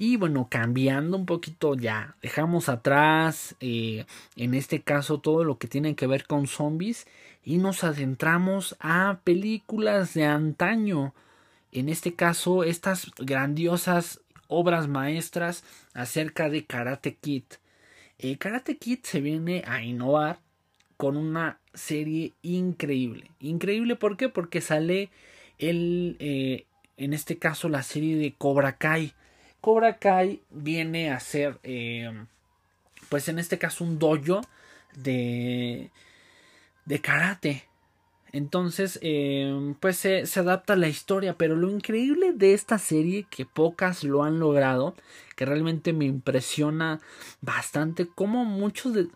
Y 0.00 0.16
bueno, 0.16 0.46
cambiando 0.48 1.16
un 1.16 1.26
poquito 1.26 1.74
ya, 1.74 2.14
dejamos 2.22 2.68
atrás, 2.68 3.56
eh, 3.58 4.06
en 4.36 4.54
este 4.54 4.80
caso, 4.80 5.18
todo 5.18 5.42
lo 5.42 5.58
que 5.58 5.66
tiene 5.66 5.96
que 5.96 6.06
ver 6.06 6.24
con 6.24 6.46
zombies 6.46 7.08
y 7.42 7.58
nos 7.58 7.82
adentramos 7.82 8.76
a 8.78 9.18
películas 9.24 10.14
de 10.14 10.24
antaño. 10.24 11.14
En 11.72 11.88
este 11.88 12.14
caso, 12.14 12.62
estas 12.62 13.10
grandiosas 13.18 14.20
obras 14.46 14.86
maestras 14.86 15.64
acerca 15.94 16.48
de 16.48 16.64
Karate 16.64 17.16
Kid. 17.16 17.42
Eh, 18.18 18.36
Karate 18.36 18.76
Kid 18.78 19.00
se 19.02 19.20
viene 19.20 19.62
a 19.66 19.82
innovar 19.82 20.40
con 20.96 21.16
una 21.16 21.60
serie 21.72 22.32
increíble. 22.42 23.30
Increíble, 23.38 23.94
¿por 23.94 24.16
qué? 24.16 24.28
Porque 24.28 24.60
sale 24.60 25.10
el, 25.58 26.16
eh, 26.18 26.66
en 26.96 27.12
este 27.12 27.38
caso, 27.38 27.68
la 27.68 27.84
serie 27.84 28.16
de 28.16 28.34
Cobra 28.36 28.76
Kai. 28.76 29.14
Cobra 29.60 29.98
Kai 29.98 30.42
viene 30.50 31.10
a 31.10 31.20
ser, 31.20 31.60
eh, 31.62 32.10
pues 33.08 33.28
en 33.28 33.38
este 33.38 33.58
caso, 33.58 33.84
un 33.84 34.00
dojo 34.00 34.40
de, 34.96 35.90
de 36.84 37.00
karate. 37.00 37.67
Entonces, 38.32 38.98
eh, 39.02 39.74
pues 39.80 39.96
se, 39.96 40.24
adapta 40.36 40.74
a 40.74 40.76
la 40.76 40.88
historia, 40.88 41.36
pero 41.38 41.56
lo 41.56 41.70
increíble 41.70 42.32
de 42.32 42.52
esta 42.54 42.78
serie, 42.78 43.26
que 43.30 43.46
pocas 43.46 44.04
lo 44.04 44.22
han 44.22 44.38
logrado, 44.38 44.94
que 45.34 45.46
realmente 45.46 45.92
me 45.92 46.04
impresiona 46.04 47.00
bastante, 47.40 48.06
como 48.06 48.44
muchos 48.44 48.92
de, 48.92 49.08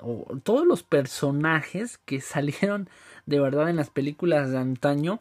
todos 0.42 0.66
los 0.66 0.82
personajes 0.82 1.98
que 1.98 2.20
salieron 2.22 2.88
de 3.26 3.40
verdad 3.40 3.68
en 3.68 3.76
las 3.76 3.90
películas 3.90 4.50
de 4.50 4.58
antaño, 4.58 5.20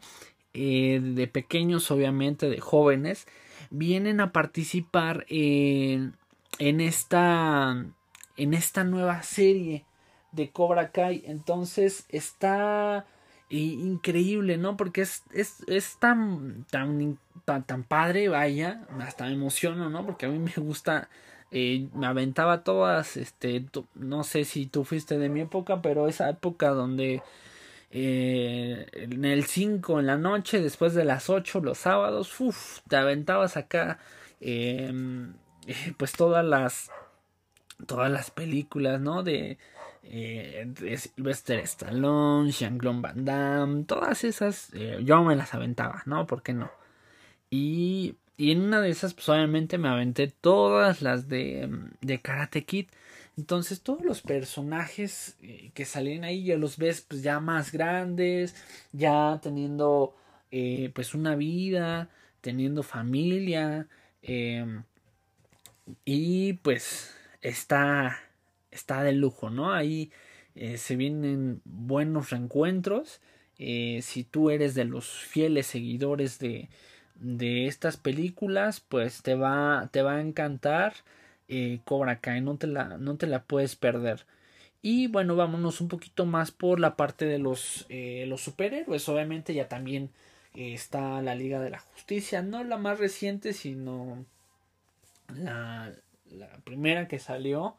eh, 0.54 1.00
de 1.02 1.26
pequeños 1.26 1.90
obviamente, 1.90 2.48
de 2.48 2.60
jóvenes, 2.60 3.26
vienen 3.70 4.20
a 4.20 4.32
participar 4.32 5.24
en, 5.28 6.14
esta, 6.58 7.84
en 8.36 8.54
esta 8.54 8.84
nueva 8.84 9.22
serie 9.22 9.84
de 10.32 10.50
Cobra 10.50 10.90
Kai. 10.90 11.22
Entonces 11.26 12.06
está 12.08 13.06
increíble, 13.58 14.56
¿no? 14.56 14.76
Porque 14.76 15.02
es, 15.02 15.22
es, 15.32 15.62
es 15.66 15.96
tan, 15.98 16.64
tan, 16.70 17.18
tan, 17.44 17.84
padre, 17.84 18.28
vaya, 18.28 18.86
hasta 19.00 19.26
me 19.26 19.34
emociono, 19.34 19.90
¿no? 19.90 20.06
Porque 20.06 20.26
a 20.26 20.28
mí 20.30 20.38
me 20.38 20.54
gusta, 20.56 21.08
eh, 21.50 21.88
me 21.94 22.06
aventaba 22.06 22.64
todas, 22.64 23.16
este, 23.16 23.66
no 23.94 24.24
sé 24.24 24.44
si 24.44 24.66
tú 24.66 24.84
fuiste 24.84 25.18
de 25.18 25.28
mi 25.28 25.42
época, 25.42 25.82
pero 25.82 26.08
esa 26.08 26.30
época 26.30 26.70
donde 26.70 27.22
eh, 27.94 28.86
en 28.94 29.24
el 29.26 29.44
5 29.44 30.00
en 30.00 30.06
la 30.06 30.16
noche, 30.16 30.62
después 30.62 30.94
de 30.94 31.04
las 31.04 31.28
8 31.28 31.60
los 31.60 31.78
sábados, 31.78 32.40
uff, 32.40 32.80
te 32.88 32.96
aventabas 32.96 33.58
acá, 33.58 33.98
em, 34.40 35.34
pues 35.98 36.12
todas 36.12 36.44
las, 36.44 36.90
todas 37.86 38.10
las 38.10 38.30
películas, 38.30 39.00
¿no? 39.00 39.22
De 39.22 39.58
eh, 40.04 40.72
Sylvester 40.96 41.60
Stallone, 41.60 42.50
Jean-Claude 42.50 43.00
Van 43.00 43.24
Damme, 43.24 43.84
todas 43.84 44.24
esas 44.24 44.70
eh, 44.74 45.00
yo 45.04 45.22
me 45.24 45.36
las 45.36 45.54
aventaba, 45.54 46.02
¿no? 46.06 46.26
¿Por 46.26 46.42
qué 46.42 46.52
no? 46.52 46.70
Y, 47.50 48.16
y 48.36 48.52
en 48.52 48.62
una 48.62 48.80
de 48.80 48.90
esas, 48.90 49.14
pues 49.14 49.28
obviamente 49.28 49.78
me 49.78 49.88
aventé 49.88 50.28
todas 50.28 51.02
las 51.02 51.28
de, 51.28 51.68
de 52.00 52.20
Karate 52.20 52.64
Kid. 52.64 52.86
Entonces 53.36 53.80
todos 53.82 54.04
los 54.04 54.22
personajes 54.22 55.36
eh, 55.42 55.70
que 55.74 55.84
salen 55.84 56.24
ahí 56.24 56.44
ya 56.44 56.56
los 56.56 56.76
ves 56.76 57.00
pues 57.02 57.22
ya 57.22 57.40
más 57.40 57.72
grandes, 57.72 58.54
ya 58.92 59.40
teniendo 59.42 60.14
eh, 60.50 60.90
pues 60.94 61.14
una 61.14 61.34
vida, 61.36 62.10
teniendo 62.40 62.82
familia 62.82 63.88
y 66.04 66.52
pues 66.54 67.14
está 67.40 68.18
está 68.72 69.02
de 69.04 69.12
lujo, 69.12 69.50
¿no? 69.50 69.72
Ahí 69.72 70.10
eh, 70.56 70.78
se 70.78 70.96
vienen 70.96 71.60
buenos 71.64 72.30
reencuentros. 72.30 73.20
Eh, 73.58 74.00
si 74.02 74.24
tú 74.24 74.50
eres 74.50 74.74
de 74.74 74.84
los 74.84 75.08
fieles 75.08 75.66
seguidores 75.66 76.38
de, 76.38 76.68
de 77.14 77.66
estas 77.68 77.96
películas, 77.96 78.80
pues 78.80 79.22
te 79.22 79.34
va, 79.34 79.88
te 79.92 80.02
va 80.02 80.16
a 80.16 80.20
encantar 80.20 80.94
eh, 81.48 81.80
Cobra 81.84 82.20
Kai, 82.20 82.40
no 82.40 82.56
te, 82.56 82.66
la, 82.66 82.98
no 82.98 83.16
te 83.16 83.26
la 83.26 83.44
puedes 83.44 83.76
perder. 83.76 84.26
Y 84.80 85.06
bueno, 85.06 85.36
vámonos 85.36 85.80
un 85.80 85.88
poquito 85.88 86.26
más 86.26 86.50
por 86.50 86.80
la 86.80 86.96
parte 86.96 87.24
de 87.24 87.38
los, 87.38 87.86
los 87.88 88.40
superhéroes. 88.40 89.08
Obviamente 89.08 89.54
ya 89.54 89.68
también 89.68 90.10
está 90.54 91.22
la 91.22 91.36
Liga 91.36 91.60
de 91.60 91.70
la 91.70 91.78
Justicia, 91.78 92.42
no 92.42 92.64
la 92.64 92.78
más 92.78 92.98
reciente, 92.98 93.52
sino 93.52 94.26
la, 95.36 95.92
la 96.32 96.48
primera 96.64 97.06
que 97.06 97.20
salió 97.20 97.76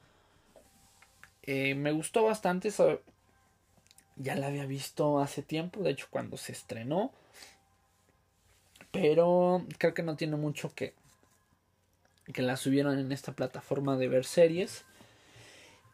eh, 1.44 1.76
me 1.76 1.92
gustó 1.92 2.24
bastante. 2.24 2.72
ya 4.16 4.36
la 4.36 4.48
había 4.48 4.66
visto 4.66 5.20
hace 5.20 5.42
tiempo, 5.42 5.82
de 5.82 5.92
hecho 5.92 6.08
cuando 6.10 6.38
se 6.38 6.52
estrenó. 6.52 7.12
Pero 8.92 9.66
creo 9.78 9.94
que 9.94 10.04
no 10.04 10.16
tiene 10.16 10.36
mucho 10.36 10.74
que, 10.76 10.94
que 12.32 12.42
la 12.44 12.58
subieron 12.58 13.00
en 13.00 13.12
esta 13.12 13.34
plataforma 13.34 13.98
de 13.98 14.08
ver 14.08 14.26
series. 14.26 14.86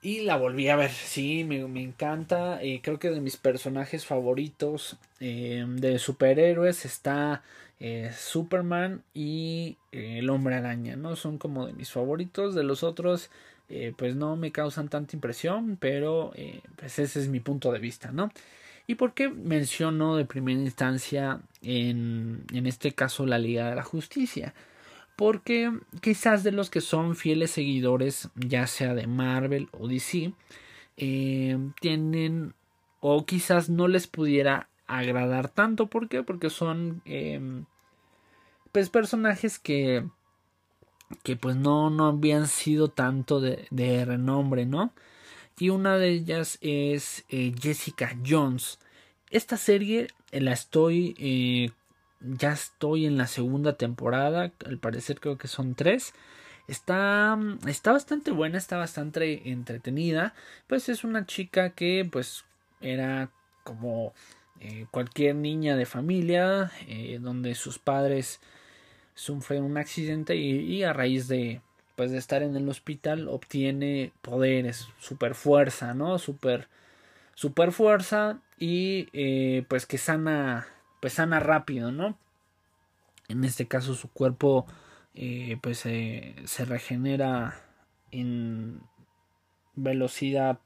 Y 0.01 0.21
la 0.21 0.37
volví 0.37 0.69
a 0.69 0.75
ver, 0.75 0.91
sí, 0.91 1.43
me, 1.43 1.59
encanta. 1.81 2.61
Eh, 2.61 2.81
creo 2.81 2.99
que 2.99 3.09
de 3.09 3.19
mis 3.21 3.37
personajes 3.37 4.05
favoritos 4.05 4.97
eh, 5.19 5.65
de 5.67 5.99
superhéroes 5.99 6.85
está 6.85 7.43
Superman 8.17 9.03
y 9.13 9.77
el 9.93 10.29
hombre 10.29 10.55
araña, 10.55 10.97
¿no? 10.97 11.15
Son 11.15 11.37
como 11.37 11.65
de 11.65 11.73
mis 11.73 11.91
favoritos. 11.91 12.53
De 12.53 12.63
los 12.63 12.83
otros, 12.83 13.29
eh, 13.69 13.93
pues 13.95 14.15
no 14.15 14.35
me 14.35 14.51
causan 14.51 14.89
tanta 14.89 15.15
impresión, 15.15 15.77
pero 15.79 16.31
eh, 16.35 16.61
pues 16.75 16.97
ese 16.97 17.19
es 17.19 17.27
mi 17.27 17.39
punto 17.39 17.71
de 17.71 17.79
vista, 17.79 18.11
¿no? 18.11 18.31
¿Y 18.87 18.95
por 18.95 19.13
qué 19.13 19.29
menciono 19.29 20.15
de 20.15 20.25
primera 20.25 20.59
instancia 20.59 21.41
en, 21.61 22.45
en 22.51 22.65
este 22.65 22.93
caso 22.93 23.27
la 23.27 23.37
Liga 23.37 23.69
de 23.69 23.75
la 23.75 23.83
Justicia? 23.83 24.55
Porque 25.15 25.71
quizás 26.01 26.43
de 26.43 26.51
los 26.51 26.71
que 26.71 26.81
son 26.81 27.15
fieles 27.15 27.51
seguidores, 27.51 28.29
ya 28.35 28.65
sea 28.65 28.95
de 28.95 29.05
Marvel 29.05 29.69
o 29.71 29.87
DC, 29.87 30.33
eh, 30.97 31.57
tienen 31.79 32.55
o 33.01 33.25
quizás 33.27 33.69
no 33.69 33.87
les 33.87 34.07
pudiera 34.07 34.69
agradar 34.87 35.49
tanto. 35.49 35.87
¿Por 35.87 36.09
qué? 36.09 36.23
Porque 36.23 36.49
son 36.49 37.03
pues 38.71 38.89
personajes 38.89 39.59
que 39.59 40.05
que 41.23 41.35
pues 41.35 41.55
no, 41.55 41.89
no 41.89 42.07
habían 42.07 42.47
sido 42.47 42.89
tanto 42.89 43.39
de, 43.39 43.67
de 43.71 44.05
renombre, 44.05 44.65
¿no? 44.65 44.93
Y 45.59 45.69
una 45.69 45.97
de 45.97 46.09
ellas 46.09 46.57
es 46.61 47.25
eh, 47.29 47.53
Jessica 47.59 48.15
Jones. 48.25 48.79
Esta 49.29 49.57
serie 49.57 50.07
eh, 50.31 50.39
la 50.39 50.53
estoy, 50.53 51.15
eh, 51.19 51.71
ya 52.21 52.53
estoy 52.53 53.05
en 53.05 53.17
la 53.17 53.27
segunda 53.27 53.73
temporada, 53.73 54.53
al 54.65 54.77
parecer 54.77 55.19
creo 55.19 55.37
que 55.37 55.49
son 55.49 55.75
tres. 55.75 56.13
Está, 56.69 57.37
está 57.67 57.91
bastante 57.91 58.31
buena, 58.31 58.57
está 58.57 58.77
bastante 58.77 59.49
entretenida. 59.49 60.33
Pues 60.67 60.87
es 60.87 61.03
una 61.03 61.25
chica 61.25 61.71
que 61.71 62.07
pues 62.09 62.45
era 62.79 63.31
como 63.63 64.13
cualquier 64.91 65.35
niña 65.35 65.75
de 65.77 65.85
familia, 65.85 66.71
donde 67.21 67.55
sus 67.55 67.79
padres 67.79 68.39
sufre 69.19 69.59
un 69.59 69.77
accidente 69.77 70.37
y, 70.37 70.83
a 70.83 70.93
raíz 70.93 71.27
de 71.27 71.61
pues 71.97 72.11
de 72.11 72.17
estar 72.17 72.41
en 72.41 72.55
el 72.55 72.69
hospital 72.69 73.27
obtiene 73.27 74.13
poderes, 74.21 74.87
super 74.99 75.35
fuerza, 75.35 75.93
¿no? 75.93 76.17
Super, 76.17 76.69
super 77.35 77.73
fuerza 77.73 78.39
y 78.57 79.09
eh, 79.11 79.65
pues 79.67 79.85
que 79.85 79.97
sana, 79.97 80.67
pues 81.01 81.13
sana 81.13 81.41
rápido, 81.41 81.91
¿no? 81.91 82.17
En 83.27 83.43
este 83.43 83.67
caso 83.67 83.95
su 83.95 84.09
cuerpo 84.09 84.65
eh, 85.13 85.57
pues 85.61 85.79
se 85.79 86.65
regenera 86.65 87.61
en 88.11 88.81
velocidad 89.75 90.59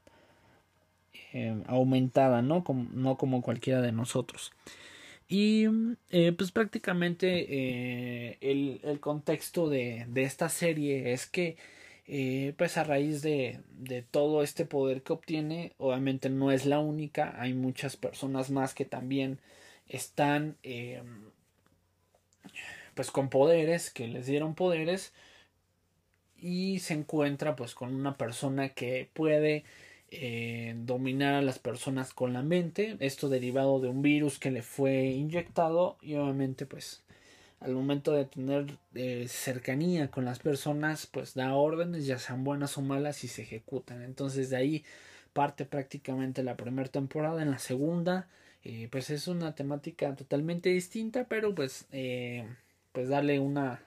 eh, 1.32 1.60
aumentada, 1.66 2.42
¿no? 2.42 2.62
Como, 2.62 2.86
no 2.92 3.16
como 3.16 3.42
cualquiera 3.42 3.80
de 3.80 3.90
nosotros. 3.90 4.52
Y 5.36 5.66
eh, 6.10 6.30
pues 6.30 6.52
prácticamente 6.52 7.26
eh, 7.48 8.38
el, 8.40 8.80
el, 8.84 9.00
contexto 9.00 9.68
de, 9.68 10.06
de, 10.08 10.22
esta 10.22 10.48
serie 10.48 11.12
es 11.12 11.26
que 11.26 11.56
eh, 12.06 12.54
pues 12.56 12.76
a 12.76 12.84
raíz 12.84 13.20
de, 13.20 13.58
de, 13.72 14.02
todo 14.02 14.44
este 14.44 14.64
poder 14.64 15.02
que 15.02 15.12
obtiene, 15.12 15.72
obviamente 15.78 16.30
no 16.30 16.52
es 16.52 16.66
la 16.66 16.78
única, 16.78 17.34
hay 17.40 17.52
muchas 17.52 17.96
personas 17.96 18.50
más 18.50 18.74
que 18.74 18.84
también 18.84 19.40
están 19.88 20.56
pues 22.94 23.10
con 23.10 23.28
poderes, 23.28 23.90
que 23.90 24.06
les 24.06 24.26
dieron 24.26 24.54
poderes 24.54 25.12
y 26.38 26.78
se 26.78 26.94
encuentra 26.94 27.56
pues 27.56 27.74
con 27.74 27.92
una 27.92 28.16
persona 28.16 28.68
que 28.68 29.10
puede 29.14 29.64
eh, 30.20 30.74
dominar 30.78 31.34
a 31.34 31.42
las 31.42 31.58
personas 31.58 32.12
con 32.14 32.32
la 32.32 32.42
mente, 32.42 32.96
esto 33.00 33.28
derivado 33.28 33.80
de 33.80 33.88
un 33.88 34.02
virus 34.02 34.38
que 34.38 34.50
le 34.50 34.62
fue 34.62 35.06
inyectado 35.06 35.96
y 36.02 36.14
obviamente 36.14 36.66
pues 36.66 37.02
al 37.60 37.74
momento 37.74 38.12
de 38.12 38.24
tener 38.24 38.78
eh, 38.94 39.26
cercanía 39.28 40.10
con 40.10 40.24
las 40.24 40.38
personas 40.38 41.06
pues 41.06 41.34
da 41.34 41.54
órdenes 41.54 42.06
ya 42.06 42.18
sean 42.18 42.44
buenas 42.44 42.78
o 42.78 42.82
malas 42.82 43.24
y 43.24 43.28
se 43.28 43.42
ejecutan. 43.42 44.02
Entonces 44.02 44.50
de 44.50 44.56
ahí 44.56 44.84
parte 45.32 45.64
prácticamente 45.64 46.42
la 46.42 46.56
primera 46.56 46.88
temporada. 46.88 47.42
En 47.42 47.50
la 47.50 47.58
segunda 47.58 48.28
eh, 48.64 48.88
pues 48.90 49.10
es 49.10 49.28
una 49.28 49.54
temática 49.54 50.14
totalmente 50.14 50.70
distinta 50.70 51.24
pero 51.28 51.54
pues 51.54 51.86
pues 52.92 53.08
darle 53.08 53.38
una 53.40 53.80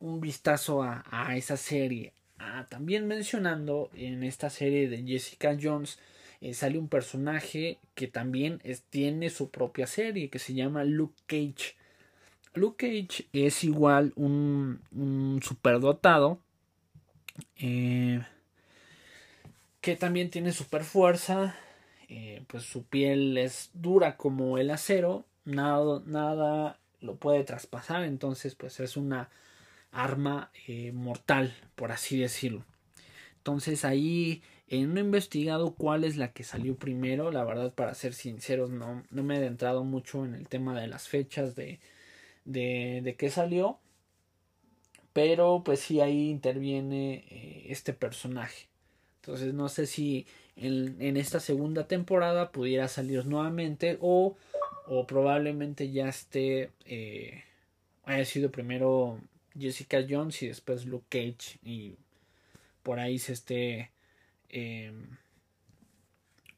un 0.00 0.20
vistazo 0.20 0.82
a, 0.82 1.04
a 1.10 1.36
esa 1.36 1.56
serie 1.56 2.12
Ah, 2.38 2.66
también 2.68 3.06
mencionando 3.06 3.90
en 3.94 4.22
esta 4.22 4.50
serie 4.50 4.88
de 4.88 5.02
Jessica 5.02 5.56
Jones 5.60 5.98
eh, 6.40 6.54
sale 6.54 6.78
un 6.78 6.88
personaje 6.88 7.78
que 7.94 8.08
también 8.08 8.60
tiene 8.90 9.30
su 9.30 9.50
propia 9.50 9.86
serie 9.86 10.28
que 10.28 10.38
se 10.38 10.54
llama 10.54 10.84
Luke 10.84 11.22
Cage. 11.26 11.76
Luke 12.54 12.86
Cage 12.86 13.26
es 13.32 13.64
igual 13.64 14.12
un, 14.16 14.80
un 14.92 15.40
superdotado 15.42 16.40
eh, 17.56 18.22
que 19.80 19.96
también 19.96 20.30
tiene 20.30 20.52
super 20.52 20.84
fuerza 20.84 21.56
eh, 22.08 22.44
pues 22.46 22.62
su 22.62 22.84
piel 22.84 23.36
es 23.36 23.70
dura 23.74 24.16
como 24.16 24.58
el 24.58 24.70
acero, 24.70 25.24
nada, 25.44 26.02
nada 26.06 26.78
lo 27.00 27.16
puede 27.16 27.42
traspasar, 27.42 28.04
entonces 28.04 28.54
pues 28.54 28.78
es 28.78 28.96
una 28.96 29.28
arma 30.02 30.50
eh, 30.66 30.92
mortal, 30.92 31.54
por 31.74 31.92
así 31.92 32.18
decirlo. 32.18 32.64
Entonces 33.38 33.84
ahí 33.84 34.42
eh, 34.68 34.84
no 34.86 34.98
he 34.98 35.04
investigado 35.04 35.74
cuál 35.74 36.04
es 36.04 36.16
la 36.16 36.32
que 36.32 36.42
salió 36.42 36.76
primero, 36.76 37.30
la 37.30 37.44
verdad 37.44 37.72
para 37.72 37.94
ser 37.94 38.12
sinceros 38.14 38.70
no, 38.70 39.04
no 39.10 39.22
me 39.22 39.34
he 39.34 39.38
adentrado 39.38 39.84
mucho 39.84 40.24
en 40.24 40.34
el 40.34 40.48
tema 40.48 40.78
de 40.80 40.88
las 40.88 41.06
fechas 41.06 41.54
de, 41.54 41.78
de, 42.44 43.00
de 43.04 43.14
qué 43.14 43.30
salió, 43.30 43.78
pero 45.12 45.62
pues 45.64 45.80
sí 45.80 46.00
ahí 46.00 46.28
interviene 46.30 47.24
eh, 47.30 47.66
este 47.68 47.92
personaje. 47.92 48.66
Entonces 49.20 49.54
no 49.54 49.68
sé 49.68 49.86
si 49.86 50.26
en, 50.56 51.00
en, 51.00 51.16
esta 51.16 51.40
segunda 51.40 51.86
temporada 51.86 52.52
pudiera 52.52 52.88
salir 52.88 53.26
nuevamente 53.26 53.98
o, 54.00 54.36
o 54.86 55.06
probablemente 55.06 55.90
ya 55.90 56.08
esté, 56.08 56.70
eh, 56.84 57.44
haya 58.04 58.24
sido 58.24 58.50
primero 58.50 59.20
Jessica 59.58 60.04
Jones 60.08 60.42
y 60.42 60.48
después 60.48 60.86
Luke 60.86 61.06
Cage 61.08 61.58
y 61.62 61.96
por 62.82 62.98
ahí 63.00 63.18
se 63.18 63.32
esté 63.32 63.90
eh, 64.48 64.92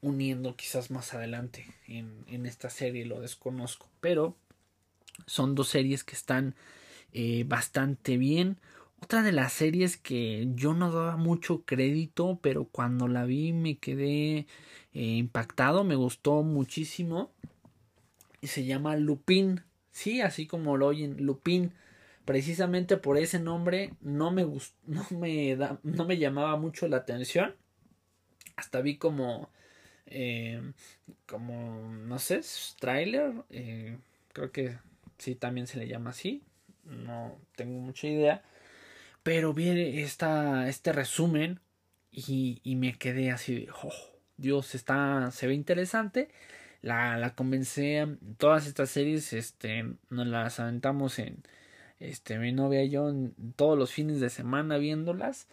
uniendo 0.01 0.57
quizás 0.57 0.91
más 0.91 1.15
adelante 1.15 1.67
en, 1.87 2.25
en, 2.29 2.47
esta 2.47 2.71
serie, 2.71 3.07
lo 3.07 3.21
desconozco, 3.21 3.89
pero 4.01 4.37
son 5.27 5.55
dos 5.55 5.69
series 5.69 6.05
que 6.05 6.15
están 6.15 6.55
eh, 7.13 7.45
bastante 7.47 8.17
bien. 8.17 8.59
Otra 9.01 9.23
de 9.23 9.33
las 9.33 9.53
series 9.53 9.97
que 9.97 10.49
yo 10.55 10.75
no 10.75 10.91
daba 10.91 11.17
mucho 11.17 11.63
crédito, 11.65 12.39
pero 12.43 12.65
cuando 12.65 13.07
la 13.09 13.25
vi 13.25 13.53
me 13.53 13.79
quedé 13.79 14.39
eh, 14.39 14.47
impactado, 14.95 15.85
me 15.85 15.95
gustó 15.95 16.43
muchísimo. 16.43 17.31
Y 18.41 18.49
se 18.49 18.65
llama 18.65 18.97
Lupin. 18.97 19.63
Sí, 19.93 20.21
así 20.21 20.47
como 20.47 20.77
lo 20.77 20.87
oyen, 20.87 21.25
Lupin 21.25 21.73
precisamente 22.29 22.99
por 22.99 23.17
ese 23.17 23.41
nombre 23.41 23.95
no 24.03 24.31
me 24.31 24.43
no 24.87 25.07
me 25.19 25.57
da, 25.57 25.81
no 25.83 26.05
me 26.05 26.19
llamaba 26.19 26.59
mucho 26.59 26.87
la 26.87 26.99
atención. 26.99 27.57
Hasta 28.55 28.83
vi 28.83 28.99
como 28.99 29.49
eh, 30.05 30.61
como 31.25 31.89
no 31.89 32.19
sé 32.19 32.43
trailer 32.79 33.33
eh, 33.49 33.97
creo 34.35 34.53
que 34.53 34.77
sí 35.17 35.37
también 35.37 35.67
se 35.67 35.79
le 35.79 35.89
llama 35.89 36.11
así 36.11 36.43
no 36.85 37.39
tengo 37.57 37.79
mucha 37.79 38.07
idea 38.09 38.43
pero 39.23 39.55
vi 39.55 40.01
esta, 40.01 40.69
este 40.69 40.93
resumen 40.93 41.61
y, 42.11 42.61
y 42.63 42.77
me 42.77 42.99
quedé 42.99 43.31
así 43.31 43.69
oh, 43.83 43.93
Dios 44.37 44.75
está 44.75 45.31
se 45.31 45.47
ve 45.47 45.55
interesante 45.55 46.29
la, 46.83 47.17
la 47.17 47.35
todas 48.39 48.67
estas 48.67 48.91
series 48.91 49.33
este 49.33 49.85
nos 50.11 50.27
las 50.27 50.59
aventamos 50.59 51.19
en 51.19 51.43
este, 52.01 52.39
mi 52.39 52.53
novia 52.53 52.85
y 52.85 52.91
yo 52.91 53.13
todos 53.57 53.79
los 53.79 53.93
fines 53.93 54.21
de 54.21 54.31
semana 54.31 54.79
viéndolas. 54.79 55.47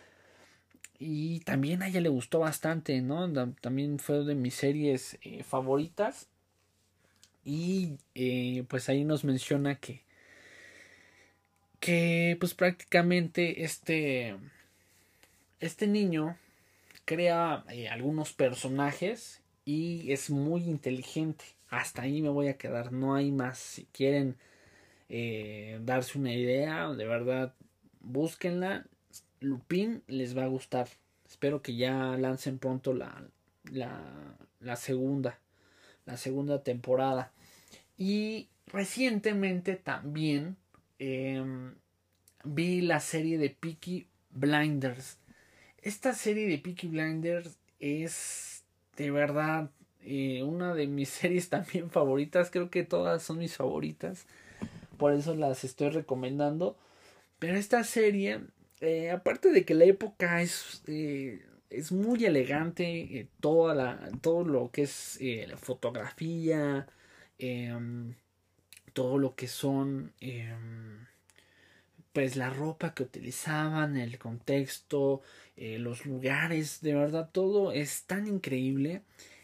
Y 0.98 1.42
también 1.42 1.84
a 1.84 1.88
ella 1.88 2.02
le 2.02 2.10
gustó 2.10 2.40
bastante, 2.40 3.02
¿no? 3.02 3.32
También 3.56 4.00
fue 4.00 4.24
de 4.24 4.36
mis 4.36 4.56
series 4.56 5.18
eh, 5.22 5.44
favoritas. 5.44 6.30
Y 7.44 7.98
eh, 8.16 8.64
pues 8.68 8.90
ahí 8.90 9.04
nos 9.04 9.24
menciona 9.24 9.76
que. 9.76 10.04
Que 11.80 12.38
pues 12.40 12.54
prácticamente 12.54 13.64
este. 13.64 14.38
Este 15.60 15.88
niño 15.88 16.38
crea 17.06 17.64
eh, 17.70 17.88
algunos 17.90 18.34
personajes 18.34 19.42
y 19.66 20.12
es 20.12 20.30
muy 20.30 20.64
inteligente. 20.64 21.46
Hasta 21.70 22.04
ahí 22.04 22.22
me 22.22 22.30
voy 22.30 22.48
a 22.48 22.58
quedar. 22.58 22.92
No 22.92 23.16
hay 23.16 23.32
más. 23.32 23.58
Si 23.60 23.86
quieren 23.92 24.38
eh, 25.10 25.80
darse 25.84 26.18
una 26.18 26.34
idea, 26.34 26.90
de 26.90 27.06
verdad, 27.06 27.54
búsquenla. 28.02 28.86
Lupin 29.40 30.02
les 30.08 30.38
va 30.38 30.44
a 30.44 30.48
gustar. 30.48 30.88
Espero 31.28 31.62
que 31.62 31.76
ya 31.76 32.18
lancen 32.18 32.58
pronto 32.60 32.94
la, 32.94 33.28
la, 33.72 34.76
segunda, 34.76 35.40
la 36.06 36.18
segunda 36.18 36.64
temporada. 36.64 37.32
Y 37.98 38.50
recientemente 38.68 39.76
también 39.76 40.58
em, 41.00 41.76
vi 42.44 42.82
la 42.82 43.00
serie 43.00 43.38
de 43.38 43.50
Peaky 43.50 44.08
Blinders. 44.32 45.20
Esta 45.82 46.14
serie 46.14 46.48
de 46.48 46.58
Peaky 46.58 46.88
Blinders 46.88 47.58
es 47.80 48.64
de 48.98 49.12
verdad 49.12 49.70
eh, 50.02 50.42
una 50.44 50.74
de 50.74 50.88
mis 50.88 51.10
series 51.22 51.50
también 51.50 51.92
favoritas. 51.92 52.50
Creo 52.50 52.70
que 52.70 52.84
todas 52.84 53.22
son 53.22 53.40
mis 53.40 53.56
favoritas 53.56 54.26
por 54.98 55.14
eso 55.14 55.36
las 55.36 55.64
estoy 55.64 55.90
recomendando. 55.90 56.78
Pero 57.40 57.58
esta 57.58 57.84
serie, 57.84 58.42
eh, 58.82 59.12
aparte 59.12 59.52
de 59.52 59.66
que 59.66 59.74
la 59.76 59.86
época 59.86 60.42
es, 60.42 60.84
eh, 60.88 61.46
es 61.70 61.92
muy 61.92 62.26
elegante, 62.26 63.20
eh, 63.20 63.28
toda 63.40 63.76
la, 63.76 64.10
todo 64.22 64.44
lo 64.46 64.72
que 64.72 64.84
es 64.84 65.20
la 65.22 65.58
fotografía, 65.58 66.88
em, 67.40 68.16
todo 68.94 69.18
lo 69.18 69.36
que 69.36 69.48
son 69.48 70.14
em, 70.22 71.06
pues 72.14 72.36
la 72.38 72.50
ropa 72.50 72.94
que 72.94 73.04
utilizaban, 73.04 73.98
el 73.98 74.18
contexto, 74.18 75.22
los 75.58 76.06
lugares, 76.06 76.82
de 76.82 76.94
verdad 76.96 77.30
todo 77.32 77.72
es 77.74 78.04
tan 78.04 78.28
increíble 78.28 79.02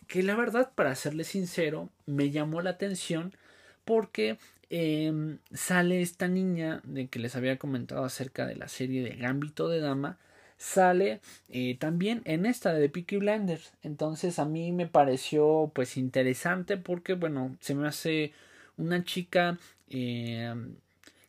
que 0.08 0.24
la 0.24 0.36
verdad, 0.36 0.72
para 0.76 0.96
serle 0.96 1.24
sincero, 1.24 1.90
me 2.06 2.32
llamó 2.32 2.62
la 2.62 2.72
atención 2.72 3.34
porque 3.86 4.38
Em, 4.74 5.40
sale 5.54 6.02
esta 6.02 6.30
niña 6.30 6.80
de 6.86 7.08
que 7.10 7.20
les 7.20 7.36
había 7.36 7.58
comentado 7.58 8.06
acerca 8.06 8.46
de 8.46 8.56
la 8.56 8.70
serie 8.70 9.04
de 9.04 9.18
Gambito 9.18 9.68
de 9.68 9.82
Dama, 9.82 10.18
sale 10.58 11.20
eh, 11.50 11.76
también 11.78 12.22
en 12.24 12.46
esta 12.46 12.74
de 12.74 12.88
Peaky 12.88 13.18
Blinders. 13.18 13.74
Entonces 13.84 14.40
a 14.40 14.46
mí 14.46 14.72
me 14.72 14.88
pareció 14.88 15.72
pues 15.76 15.98
interesante 15.98 16.78
porque 16.78 17.16
bueno, 17.16 17.58
se 17.60 17.76
me 17.76 17.86
hace 17.86 18.32
una 18.78 19.04
chica 19.04 19.58
em, 19.90 20.76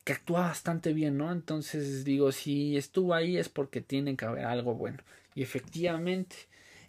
que 0.05 0.13
actúa 0.13 0.43
bastante 0.43 0.93
bien, 0.93 1.19
¿no? 1.19 1.33
Entonces 1.33 2.05
digo, 2.05 2.31
si 2.31 2.77
estuvo 2.77 3.13
ahí 3.13 3.39
es 3.39 3.49
porque 3.49 3.81
tiene 3.81 4.17
que 4.17 4.25
haber 4.25 4.45
algo 4.45 4.75
bueno. 4.77 4.99
Y 5.35 5.43
efectivamente, 5.43 6.37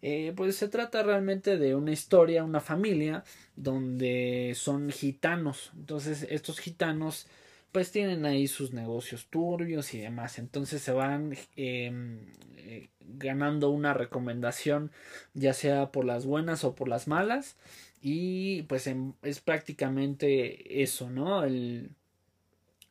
eh, 0.06 0.34
pues 0.36 0.58
se 0.58 0.68
trata 0.68 1.02
realmente 1.02 1.58
de 1.58 1.76
una 1.76 1.94
historia, 1.94 2.44
una 2.44 2.60
familia 2.60 3.24
donde 3.56 4.52
son 4.54 4.90
gitanos. 4.90 5.72
Entonces 5.78 6.28
estos 6.30 6.60
gitanos 6.60 7.26
pues 7.72 7.90
tienen 7.94 8.26
ahí 8.26 8.48
sus 8.48 8.74
negocios 8.74 9.28
turbios 9.30 9.94
y 9.94 10.00
demás. 10.00 10.40
Entonces 10.40 10.82
se 10.82 10.92
van 10.92 11.38
em, 11.56 12.20
eh, 12.58 12.90
ganando 13.00 13.70
una 13.70 13.94
recomendación 13.94 14.92
ya 15.34 15.54
sea 15.54 15.92
por 15.94 16.04
las 16.04 16.26
buenas 16.26 16.66
o 16.66 16.76
por 16.76 16.90
las 16.90 17.08
malas. 17.08 17.56
Y 18.02 18.64
pues 18.64 18.90
es 19.22 19.40
prácticamente 19.40 20.84
eso, 20.84 21.10
¿no? 21.10 21.46
El, 21.46 21.92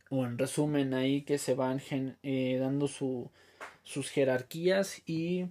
o 0.08 0.24
en 0.24 0.38
resumen 0.38 0.94
ahí 0.94 1.22
que 1.22 1.36
se 1.36 1.54
van 1.54 1.82
eh, 2.22 2.56
dando 2.58 2.88
su, 2.88 3.30
sus 3.82 4.08
jerarquías 4.08 5.02
y 5.06 5.48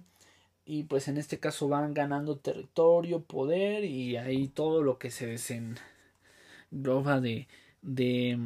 y 0.64 0.84
pues 0.84 1.08
en 1.08 1.18
este 1.18 1.38
caso 1.38 1.68
van 1.68 1.94
ganando 1.94 2.38
territorio, 2.38 3.22
poder 3.22 3.84
y 3.84 4.16
ahí 4.16 4.48
todo 4.48 4.82
lo 4.82 4.98
que 4.98 5.10
se 5.10 5.26
desengloba 5.26 7.20
de, 7.20 7.48
de, 7.82 8.38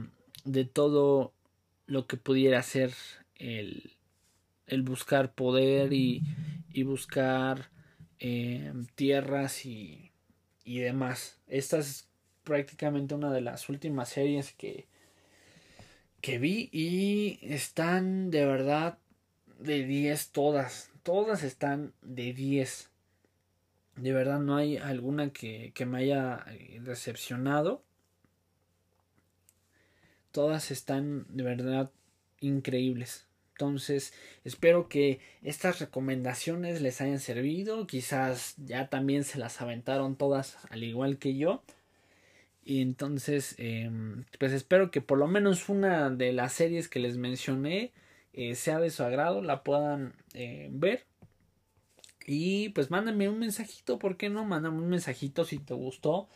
de 0.44 0.64
todo 0.64 1.32
lo 1.86 2.06
que 2.06 2.16
pudiera 2.16 2.62
ser 2.62 2.92
el, 3.36 3.92
el 4.66 4.82
buscar 4.82 5.34
poder 5.34 5.92
y, 5.92 6.22
y 6.72 6.82
buscar 6.84 7.70
eh, 8.18 8.72
tierras 8.94 9.66
y, 9.66 10.12
y 10.64 10.78
demás. 10.78 11.38
Esta 11.46 11.78
es 11.78 12.08
prácticamente 12.44 13.14
una 13.14 13.32
de 13.32 13.40
las 13.42 13.68
últimas 13.68 14.08
series 14.08 14.52
que, 14.52 14.86
que 16.20 16.38
vi 16.38 16.68
y 16.72 17.38
están 17.42 18.30
de 18.30 18.46
verdad 18.46 18.98
de 19.58 19.84
10 19.84 20.30
todas 20.30 20.90
todas 21.06 21.44
están 21.44 21.92
de 22.02 22.32
10. 22.32 22.90
De 23.94 24.12
verdad 24.12 24.40
no 24.40 24.56
hay 24.56 24.76
alguna 24.76 25.32
que, 25.32 25.70
que 25.72 25.86
me 25.86 25.98
haya 25.98 26.44
eh, 26.50 26.80
decepcionado. 26.82 27.84
Todas 30.32 30.72
están 30.72 31.24
de 31.28 31.44
verdad 31.44 31.92
increíbles. 32.40 33.28
Entonces, 33.52 34.14
espero 34.42 34.88
que 34.88 35.20
estas 35.42 35.78
recomendaciones 35.78 36.82
les 36.82 37.00
hayan 37.00 37.20
servido. 37.20 37.86
Quizás 37.86 38.56
ya 38.58 38.88
también 38.88 39.22
se 39.22 39.38
las 39.38 39.62
aventaron 39.62 40.16
todas 40.16 40.58
al 40.70 40.82
igual 40.82 41.18
que 41.18 41.36
yo. 41.36 41.62
Y 42.64 42.82
entonces, 42.82 43.54
em, 43.58 44.24
pues 44.40 44.50
espero 44.50 44.90
que 44.90 45.00
por 45.00 45.18
lo 45.18 45.28
menos 45.28 45.68
una 45.68 46.10
de 46.10 46.32
las 46.32 46.52
series 46.52 46.88
que 46.88 46.98
les 46.98 47.16
mencioné 47.16 47.92
eh, 48.36 48.54
sea 48.54 48.78
de 48.78 48.90
su 48.90 49.02
agrado, 49.02 49.42
la 49.42 49.62
puedan 49.62 50.14
eh, 50.34 50.68
ver. 50.70 51.06
Y 52.26 52.68
pues 52.70 52.90
mándame 52.90 53.28
un 53.28 53.38
mensajito, 53.38 53.98
¿por 53.98 54.16
qué 54.16 54.28
no? 54.28 54.44
Mándame 54.44 54.78
un 54.78 54.88
mensajito 54.88 55.44
si 55.44 55.58
te 55.58 55.74
gustó. 55.74 56.28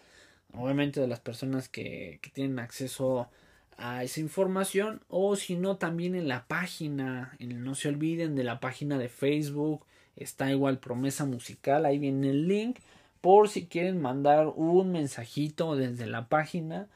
Obviamente 0.54 1.00
de 1.00 1.08
las 1.08 1.20
personas 1.20 1.68
que, 1.68 2.18
que 2.22 2.30
tienen 2.30 2.58
acceso 2.58 3.28
a 3.76 4.02
esa 4.04 4.20
información. 4.20 5.02
O 5.08 5.36
si 5.36 5.56
no, 5.56 5.76
también 5.76 6.14
en 6.14 6.28
la 6.28 6.46
página. 6.46 7.36
No 7.40 7.74
se 7.74 7.88
olviden 7.88 8.34
de 8.34 8.44
la 8.44 8.60
página 8.60 8.98
de 8.98 9.08
Facebook. 9.08 9.84
Está 10.16 10.50
igual 10.50 10.78
promesa 10.78 11.26
musical. 11.26 11.84
Ahí 11.84 11.98
viene 11.98 12.30
el 12.30 12.48
link. 12.48 12.78
Por 13.20 13.48
si 13.50 13.66
quieren 13.66 14.00
mandar 14.00 14.46
un 14.48 14.92
mensajito 14.92 15.76
desde 15.76 16.06
la 16.06 16.28
página. 16.28 16.88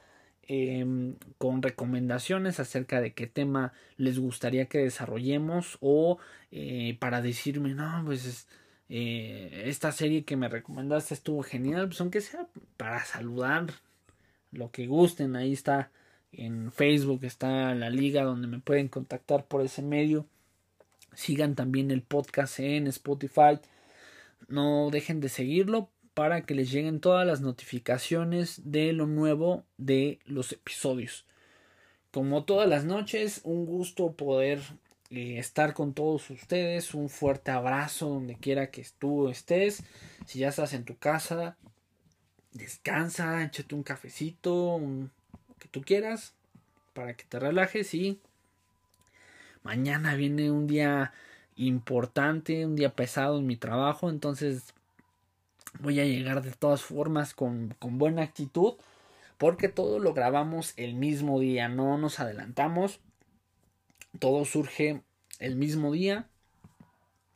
Em, 0.46 1.16
con 1.38 1.62
recomendaciones 1.62 2.60
acerca 2.60 3.00
de 3.00 3.14
qué 3.14 3.26
tema 3.26 3.72
les 3.96 4.18
gustaría 4.18 4.66
que 4.66 4.78
desarrollemos 4.78 5.78
o 5.80 6.18
eh, 6.50 6.98
para 7.00 7.22
decirme 7.22 7.74
no 7.74 8.02
pues 8.04 8.46
eh, 8.90 9.62
esta 9.66 9.90
serie 9.92 10.24
que 10.24 10.36
me 10.36 10.48
recomendaste 10.48 11.14
estuvo 11.14 11.42
genial, 11.42 11.86
pues 11.88 12.00
aunque 12.00 12.20
sea 12.20 12.46
para 12.76 13.04
saludar, 13.04 13.68
lo 14.52 14.70
que 14.70 14.86
gusten, 14.86 15.36
ahí 15.36 15.52
está 15.52 15.90
en 16.32 16.72
Facebook, 16.72 17.24
está 17.24 17.74
la 17.74 17.90
liga 17.90 18.22
donde 18.24 18.46
me 18.46 18.60
pueden 18.60 18.88
contactar 18.88 19.46
por 19.46 19.62
ese 19.62 19.82
medio. 19.82 20.26
Sigan 21.14 21.54
también 21.54 21.90
el 21.90 22.02
podcast 22.02 22.60
en 22.60 22.86
Spotify. 22.88 23.60
No 24.48 24.90
dejen 24.90 25.20
de 25.20 25.28
seguirlo 25.28 25.90
para 26.14 26.42
que 26.42 26.54
les 26.54 26.70
lleguen 26.70 27.00
todas 27.00 27.26
las 27.26 27.40
notificaciones 27.40 28.62
de 28.64 28.92
lo 28.92 29.06
nuevo 29.06 29.64
de 29.76 30.20
los 30.24 30.52
episodios. 30.52 31.26
Como 32.12 32.44
todas 32.44 32.68
las 32.68 32.84
noches, 32.84 33.40
un 33.42 33.66
gusto 33.66 34.12
poder 34.12 34.60
eh, 35.10 35.38
estar 35.38 35.74
con 35.74 35.94
todos 35.94 36.30
ustedes. 36.30 36.94
Un 36.94 37.08
fuerte 37.08 37.50
abrazo 37.50 38.08
donde 38.08 38.36
quiera 38.36 38.70
que 38.70 38.86
tú 38.98 39.28
estés. 39.28 39.82
Si 40.26 40.38
ya 40.38 40.48
estás 40.48 40.72
en 40.72 40.84
tu 40.84 40.96
casa, 40.96 41.56
descansa, 42.52 43.44
échate 43.44 43.74
un 43.74 43.82
cafecito, 43.82 44.78
lo 44.80 45.56
que 45.58 45.68
tú 45.68 45.82
quieras, 45.82 46.34
para 46.94 47.14
que 47.14 47.24
te 47.24 47.38
relajes 47.38 47.92
y 47.94 48.20
mañana 49.62 50.14
viene 50.14 50.50
un 50.50 50.66
día 50.66 51.12
importante, 51.56 52.66
un 52.66 52.76
día 52.76 52.94
pesado 52.94 53.38
en 53.38 53.46
mi 53.46 53.56
trabajo, 53.56 54.10
entonces 54.10 54.74
voy 55.80 56.00
a 56.00 56.04
llegar 56.04 56.42
de 56.42 56.52
todas 56.52 56.82
formas 56.82 57.34
con, 57.34 57.74
con 57.78 57.98
buena 57.98 58.22
actitud 58.22 58.74
porque 59.38 59.68
todo 59.68 59.98
lo 59.98 60.14
grabamos 60.14 60.74
el 60.76 60.94
mismo 60.94 61.40
día, 61.40 61.68
no 61.68 61.98
nos 61.98 62.20
adelantamos 62.20 63.00
todo 64.18 64.44
surge 64.44 65.02
el 65.38 65.56
mismo 65.56 65.92
día. 65.92 66.28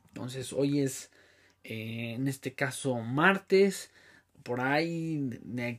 Entonces 0.09 0.53
hoy 0.53 0.79
es, 0.79 1.11
eh, 1.63 2.13
en 2.15 2.27
este 2.27 2.53
caso, 2.53 2.95
martes. 2.95 3.91
Por 4.43 4.61
ahí 4.61 5.29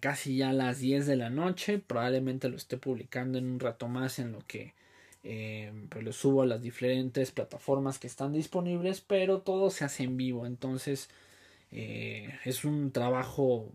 casi 0.01 0.37
ya 0.37 0.53
las 0.53 0.81
10 0.81 1.07
de 1.07 1.17
la 1.17 1.31
noche. 1.31 1.79
Probablemente 1.79 2.49
lo 2.49 2.57
esté 2.57 2.77
publicando 2.77 3.39
en 3.39 3.47
un 3.47 3.61
rato 3.61 3.89
más 3.89 4.19
en 4.19 4.33
lo 4.33 4.41
que 4.47 4.75
eh, 5.23 5.73
pues 5.91 6.05
lo 6.05 6.13
subo 6.13 6.43
a 6.43 6.47
las 6.47 6.63
diferentes 6.63 7.31
plataformas 7.33 7.99
que 7.99 8.07
están 8.07 8.33
disponibles. 8.33 9.01
Pero 9.01 9.41
todo 9.41 9.71
se 9.71 9.85
hace 9.85 10.05
en 10.05 10.17
vivo. 10.17 10.47
Entonces 10.47 11.09
eh, 11.73 12.39
es 12.45 12.65
un 12.65 12.93
trabajo 12.93 13.71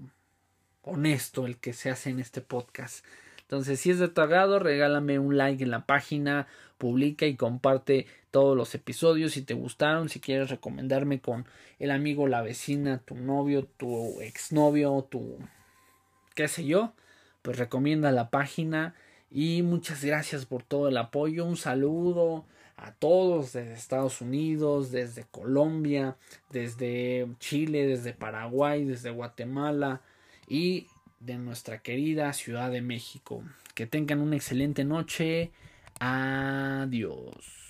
honesto 0.82 1.46
el 1.46 1.58
que 1.58 1.74
se 1.74 1.90
hace 1.90 2.10
en 2.10 2.20
este 2.20 2.42
podcast. 2.42 3.06
Entonces, 3.42 3.80
si 3.80 3.92
es 3.92 4.00
de 4.00 4.08
tu 4.08 4.22
agrado, 4.22 4.60
regálame 4.60 5.20
un 5.20 5.38
like 5.38 5.64
en 5.64 5.72
la 5.72 5.86
página, 5.86 6.48
publica 6.78 7.26
y 7.26 7.36
comparte 7.36 8.08
todos 8.32 8.58
los 8.58 8.74
episodios 8.76 9.34
si 9.34 9.44
te 9.44 9.54
gustaron, 9.54 10.10
si 10.10 10.20
quieres 10.20 10.50
recomendarme 10.50 11.22
con 11.22 11.46
el 11.80 11.92
amigo, 11.92 12.28
la 12.28 12.42
vecina, 12.42 13.00
tu 13.00 13.16
novio, 13.16 13.66
tu 13.78 14.20
exnovio, 14.22 15.08
tu 15.10 15.38
qué 16.34 16.48
sé 16.48 16.66
yo, 16.66 16.94
pues 17.42 17.58
recomienda 17.58 18.12
la 18.12 18.30
página 18.30 18.96
y 19.30 19.62
muchas 19.64 20.04
gracias 20.04 20.46
por 20.46 20.64
todo 20.64 20.88
el 20.88 20.98
apoyo, 20.98 21.46
un 21.46 21.58
saludo 21.58 22.46
a 22.78 22.92
todos 22.92 23.54
desde 23.54 23.74
Estados 23.74 24.22
Unidos, 24.22 24.92
desde 24.92 25.24
Colombia, 25.24 26.18
desde 26.52 27.28
Chile, 27.40 27.88
desde 27.88 28.14
Paraguay, 28.14 28.86
desde 28.86 29.12
Guatemala 29.12 30.02
y 30.48 30.88
de 31.20 31.38
nuestra 31.38 31.80
querida 31.80 32.32
Ciudad 32.34 32.72
de 32.72 32.82
México. 32.82 33.44
Que 33.74 33.88
tengan 33.88 34.22
una 34.22 34.36
excelente 34.36 34.84
noche. 34.84 35.52
Adiós. 36.00 37.65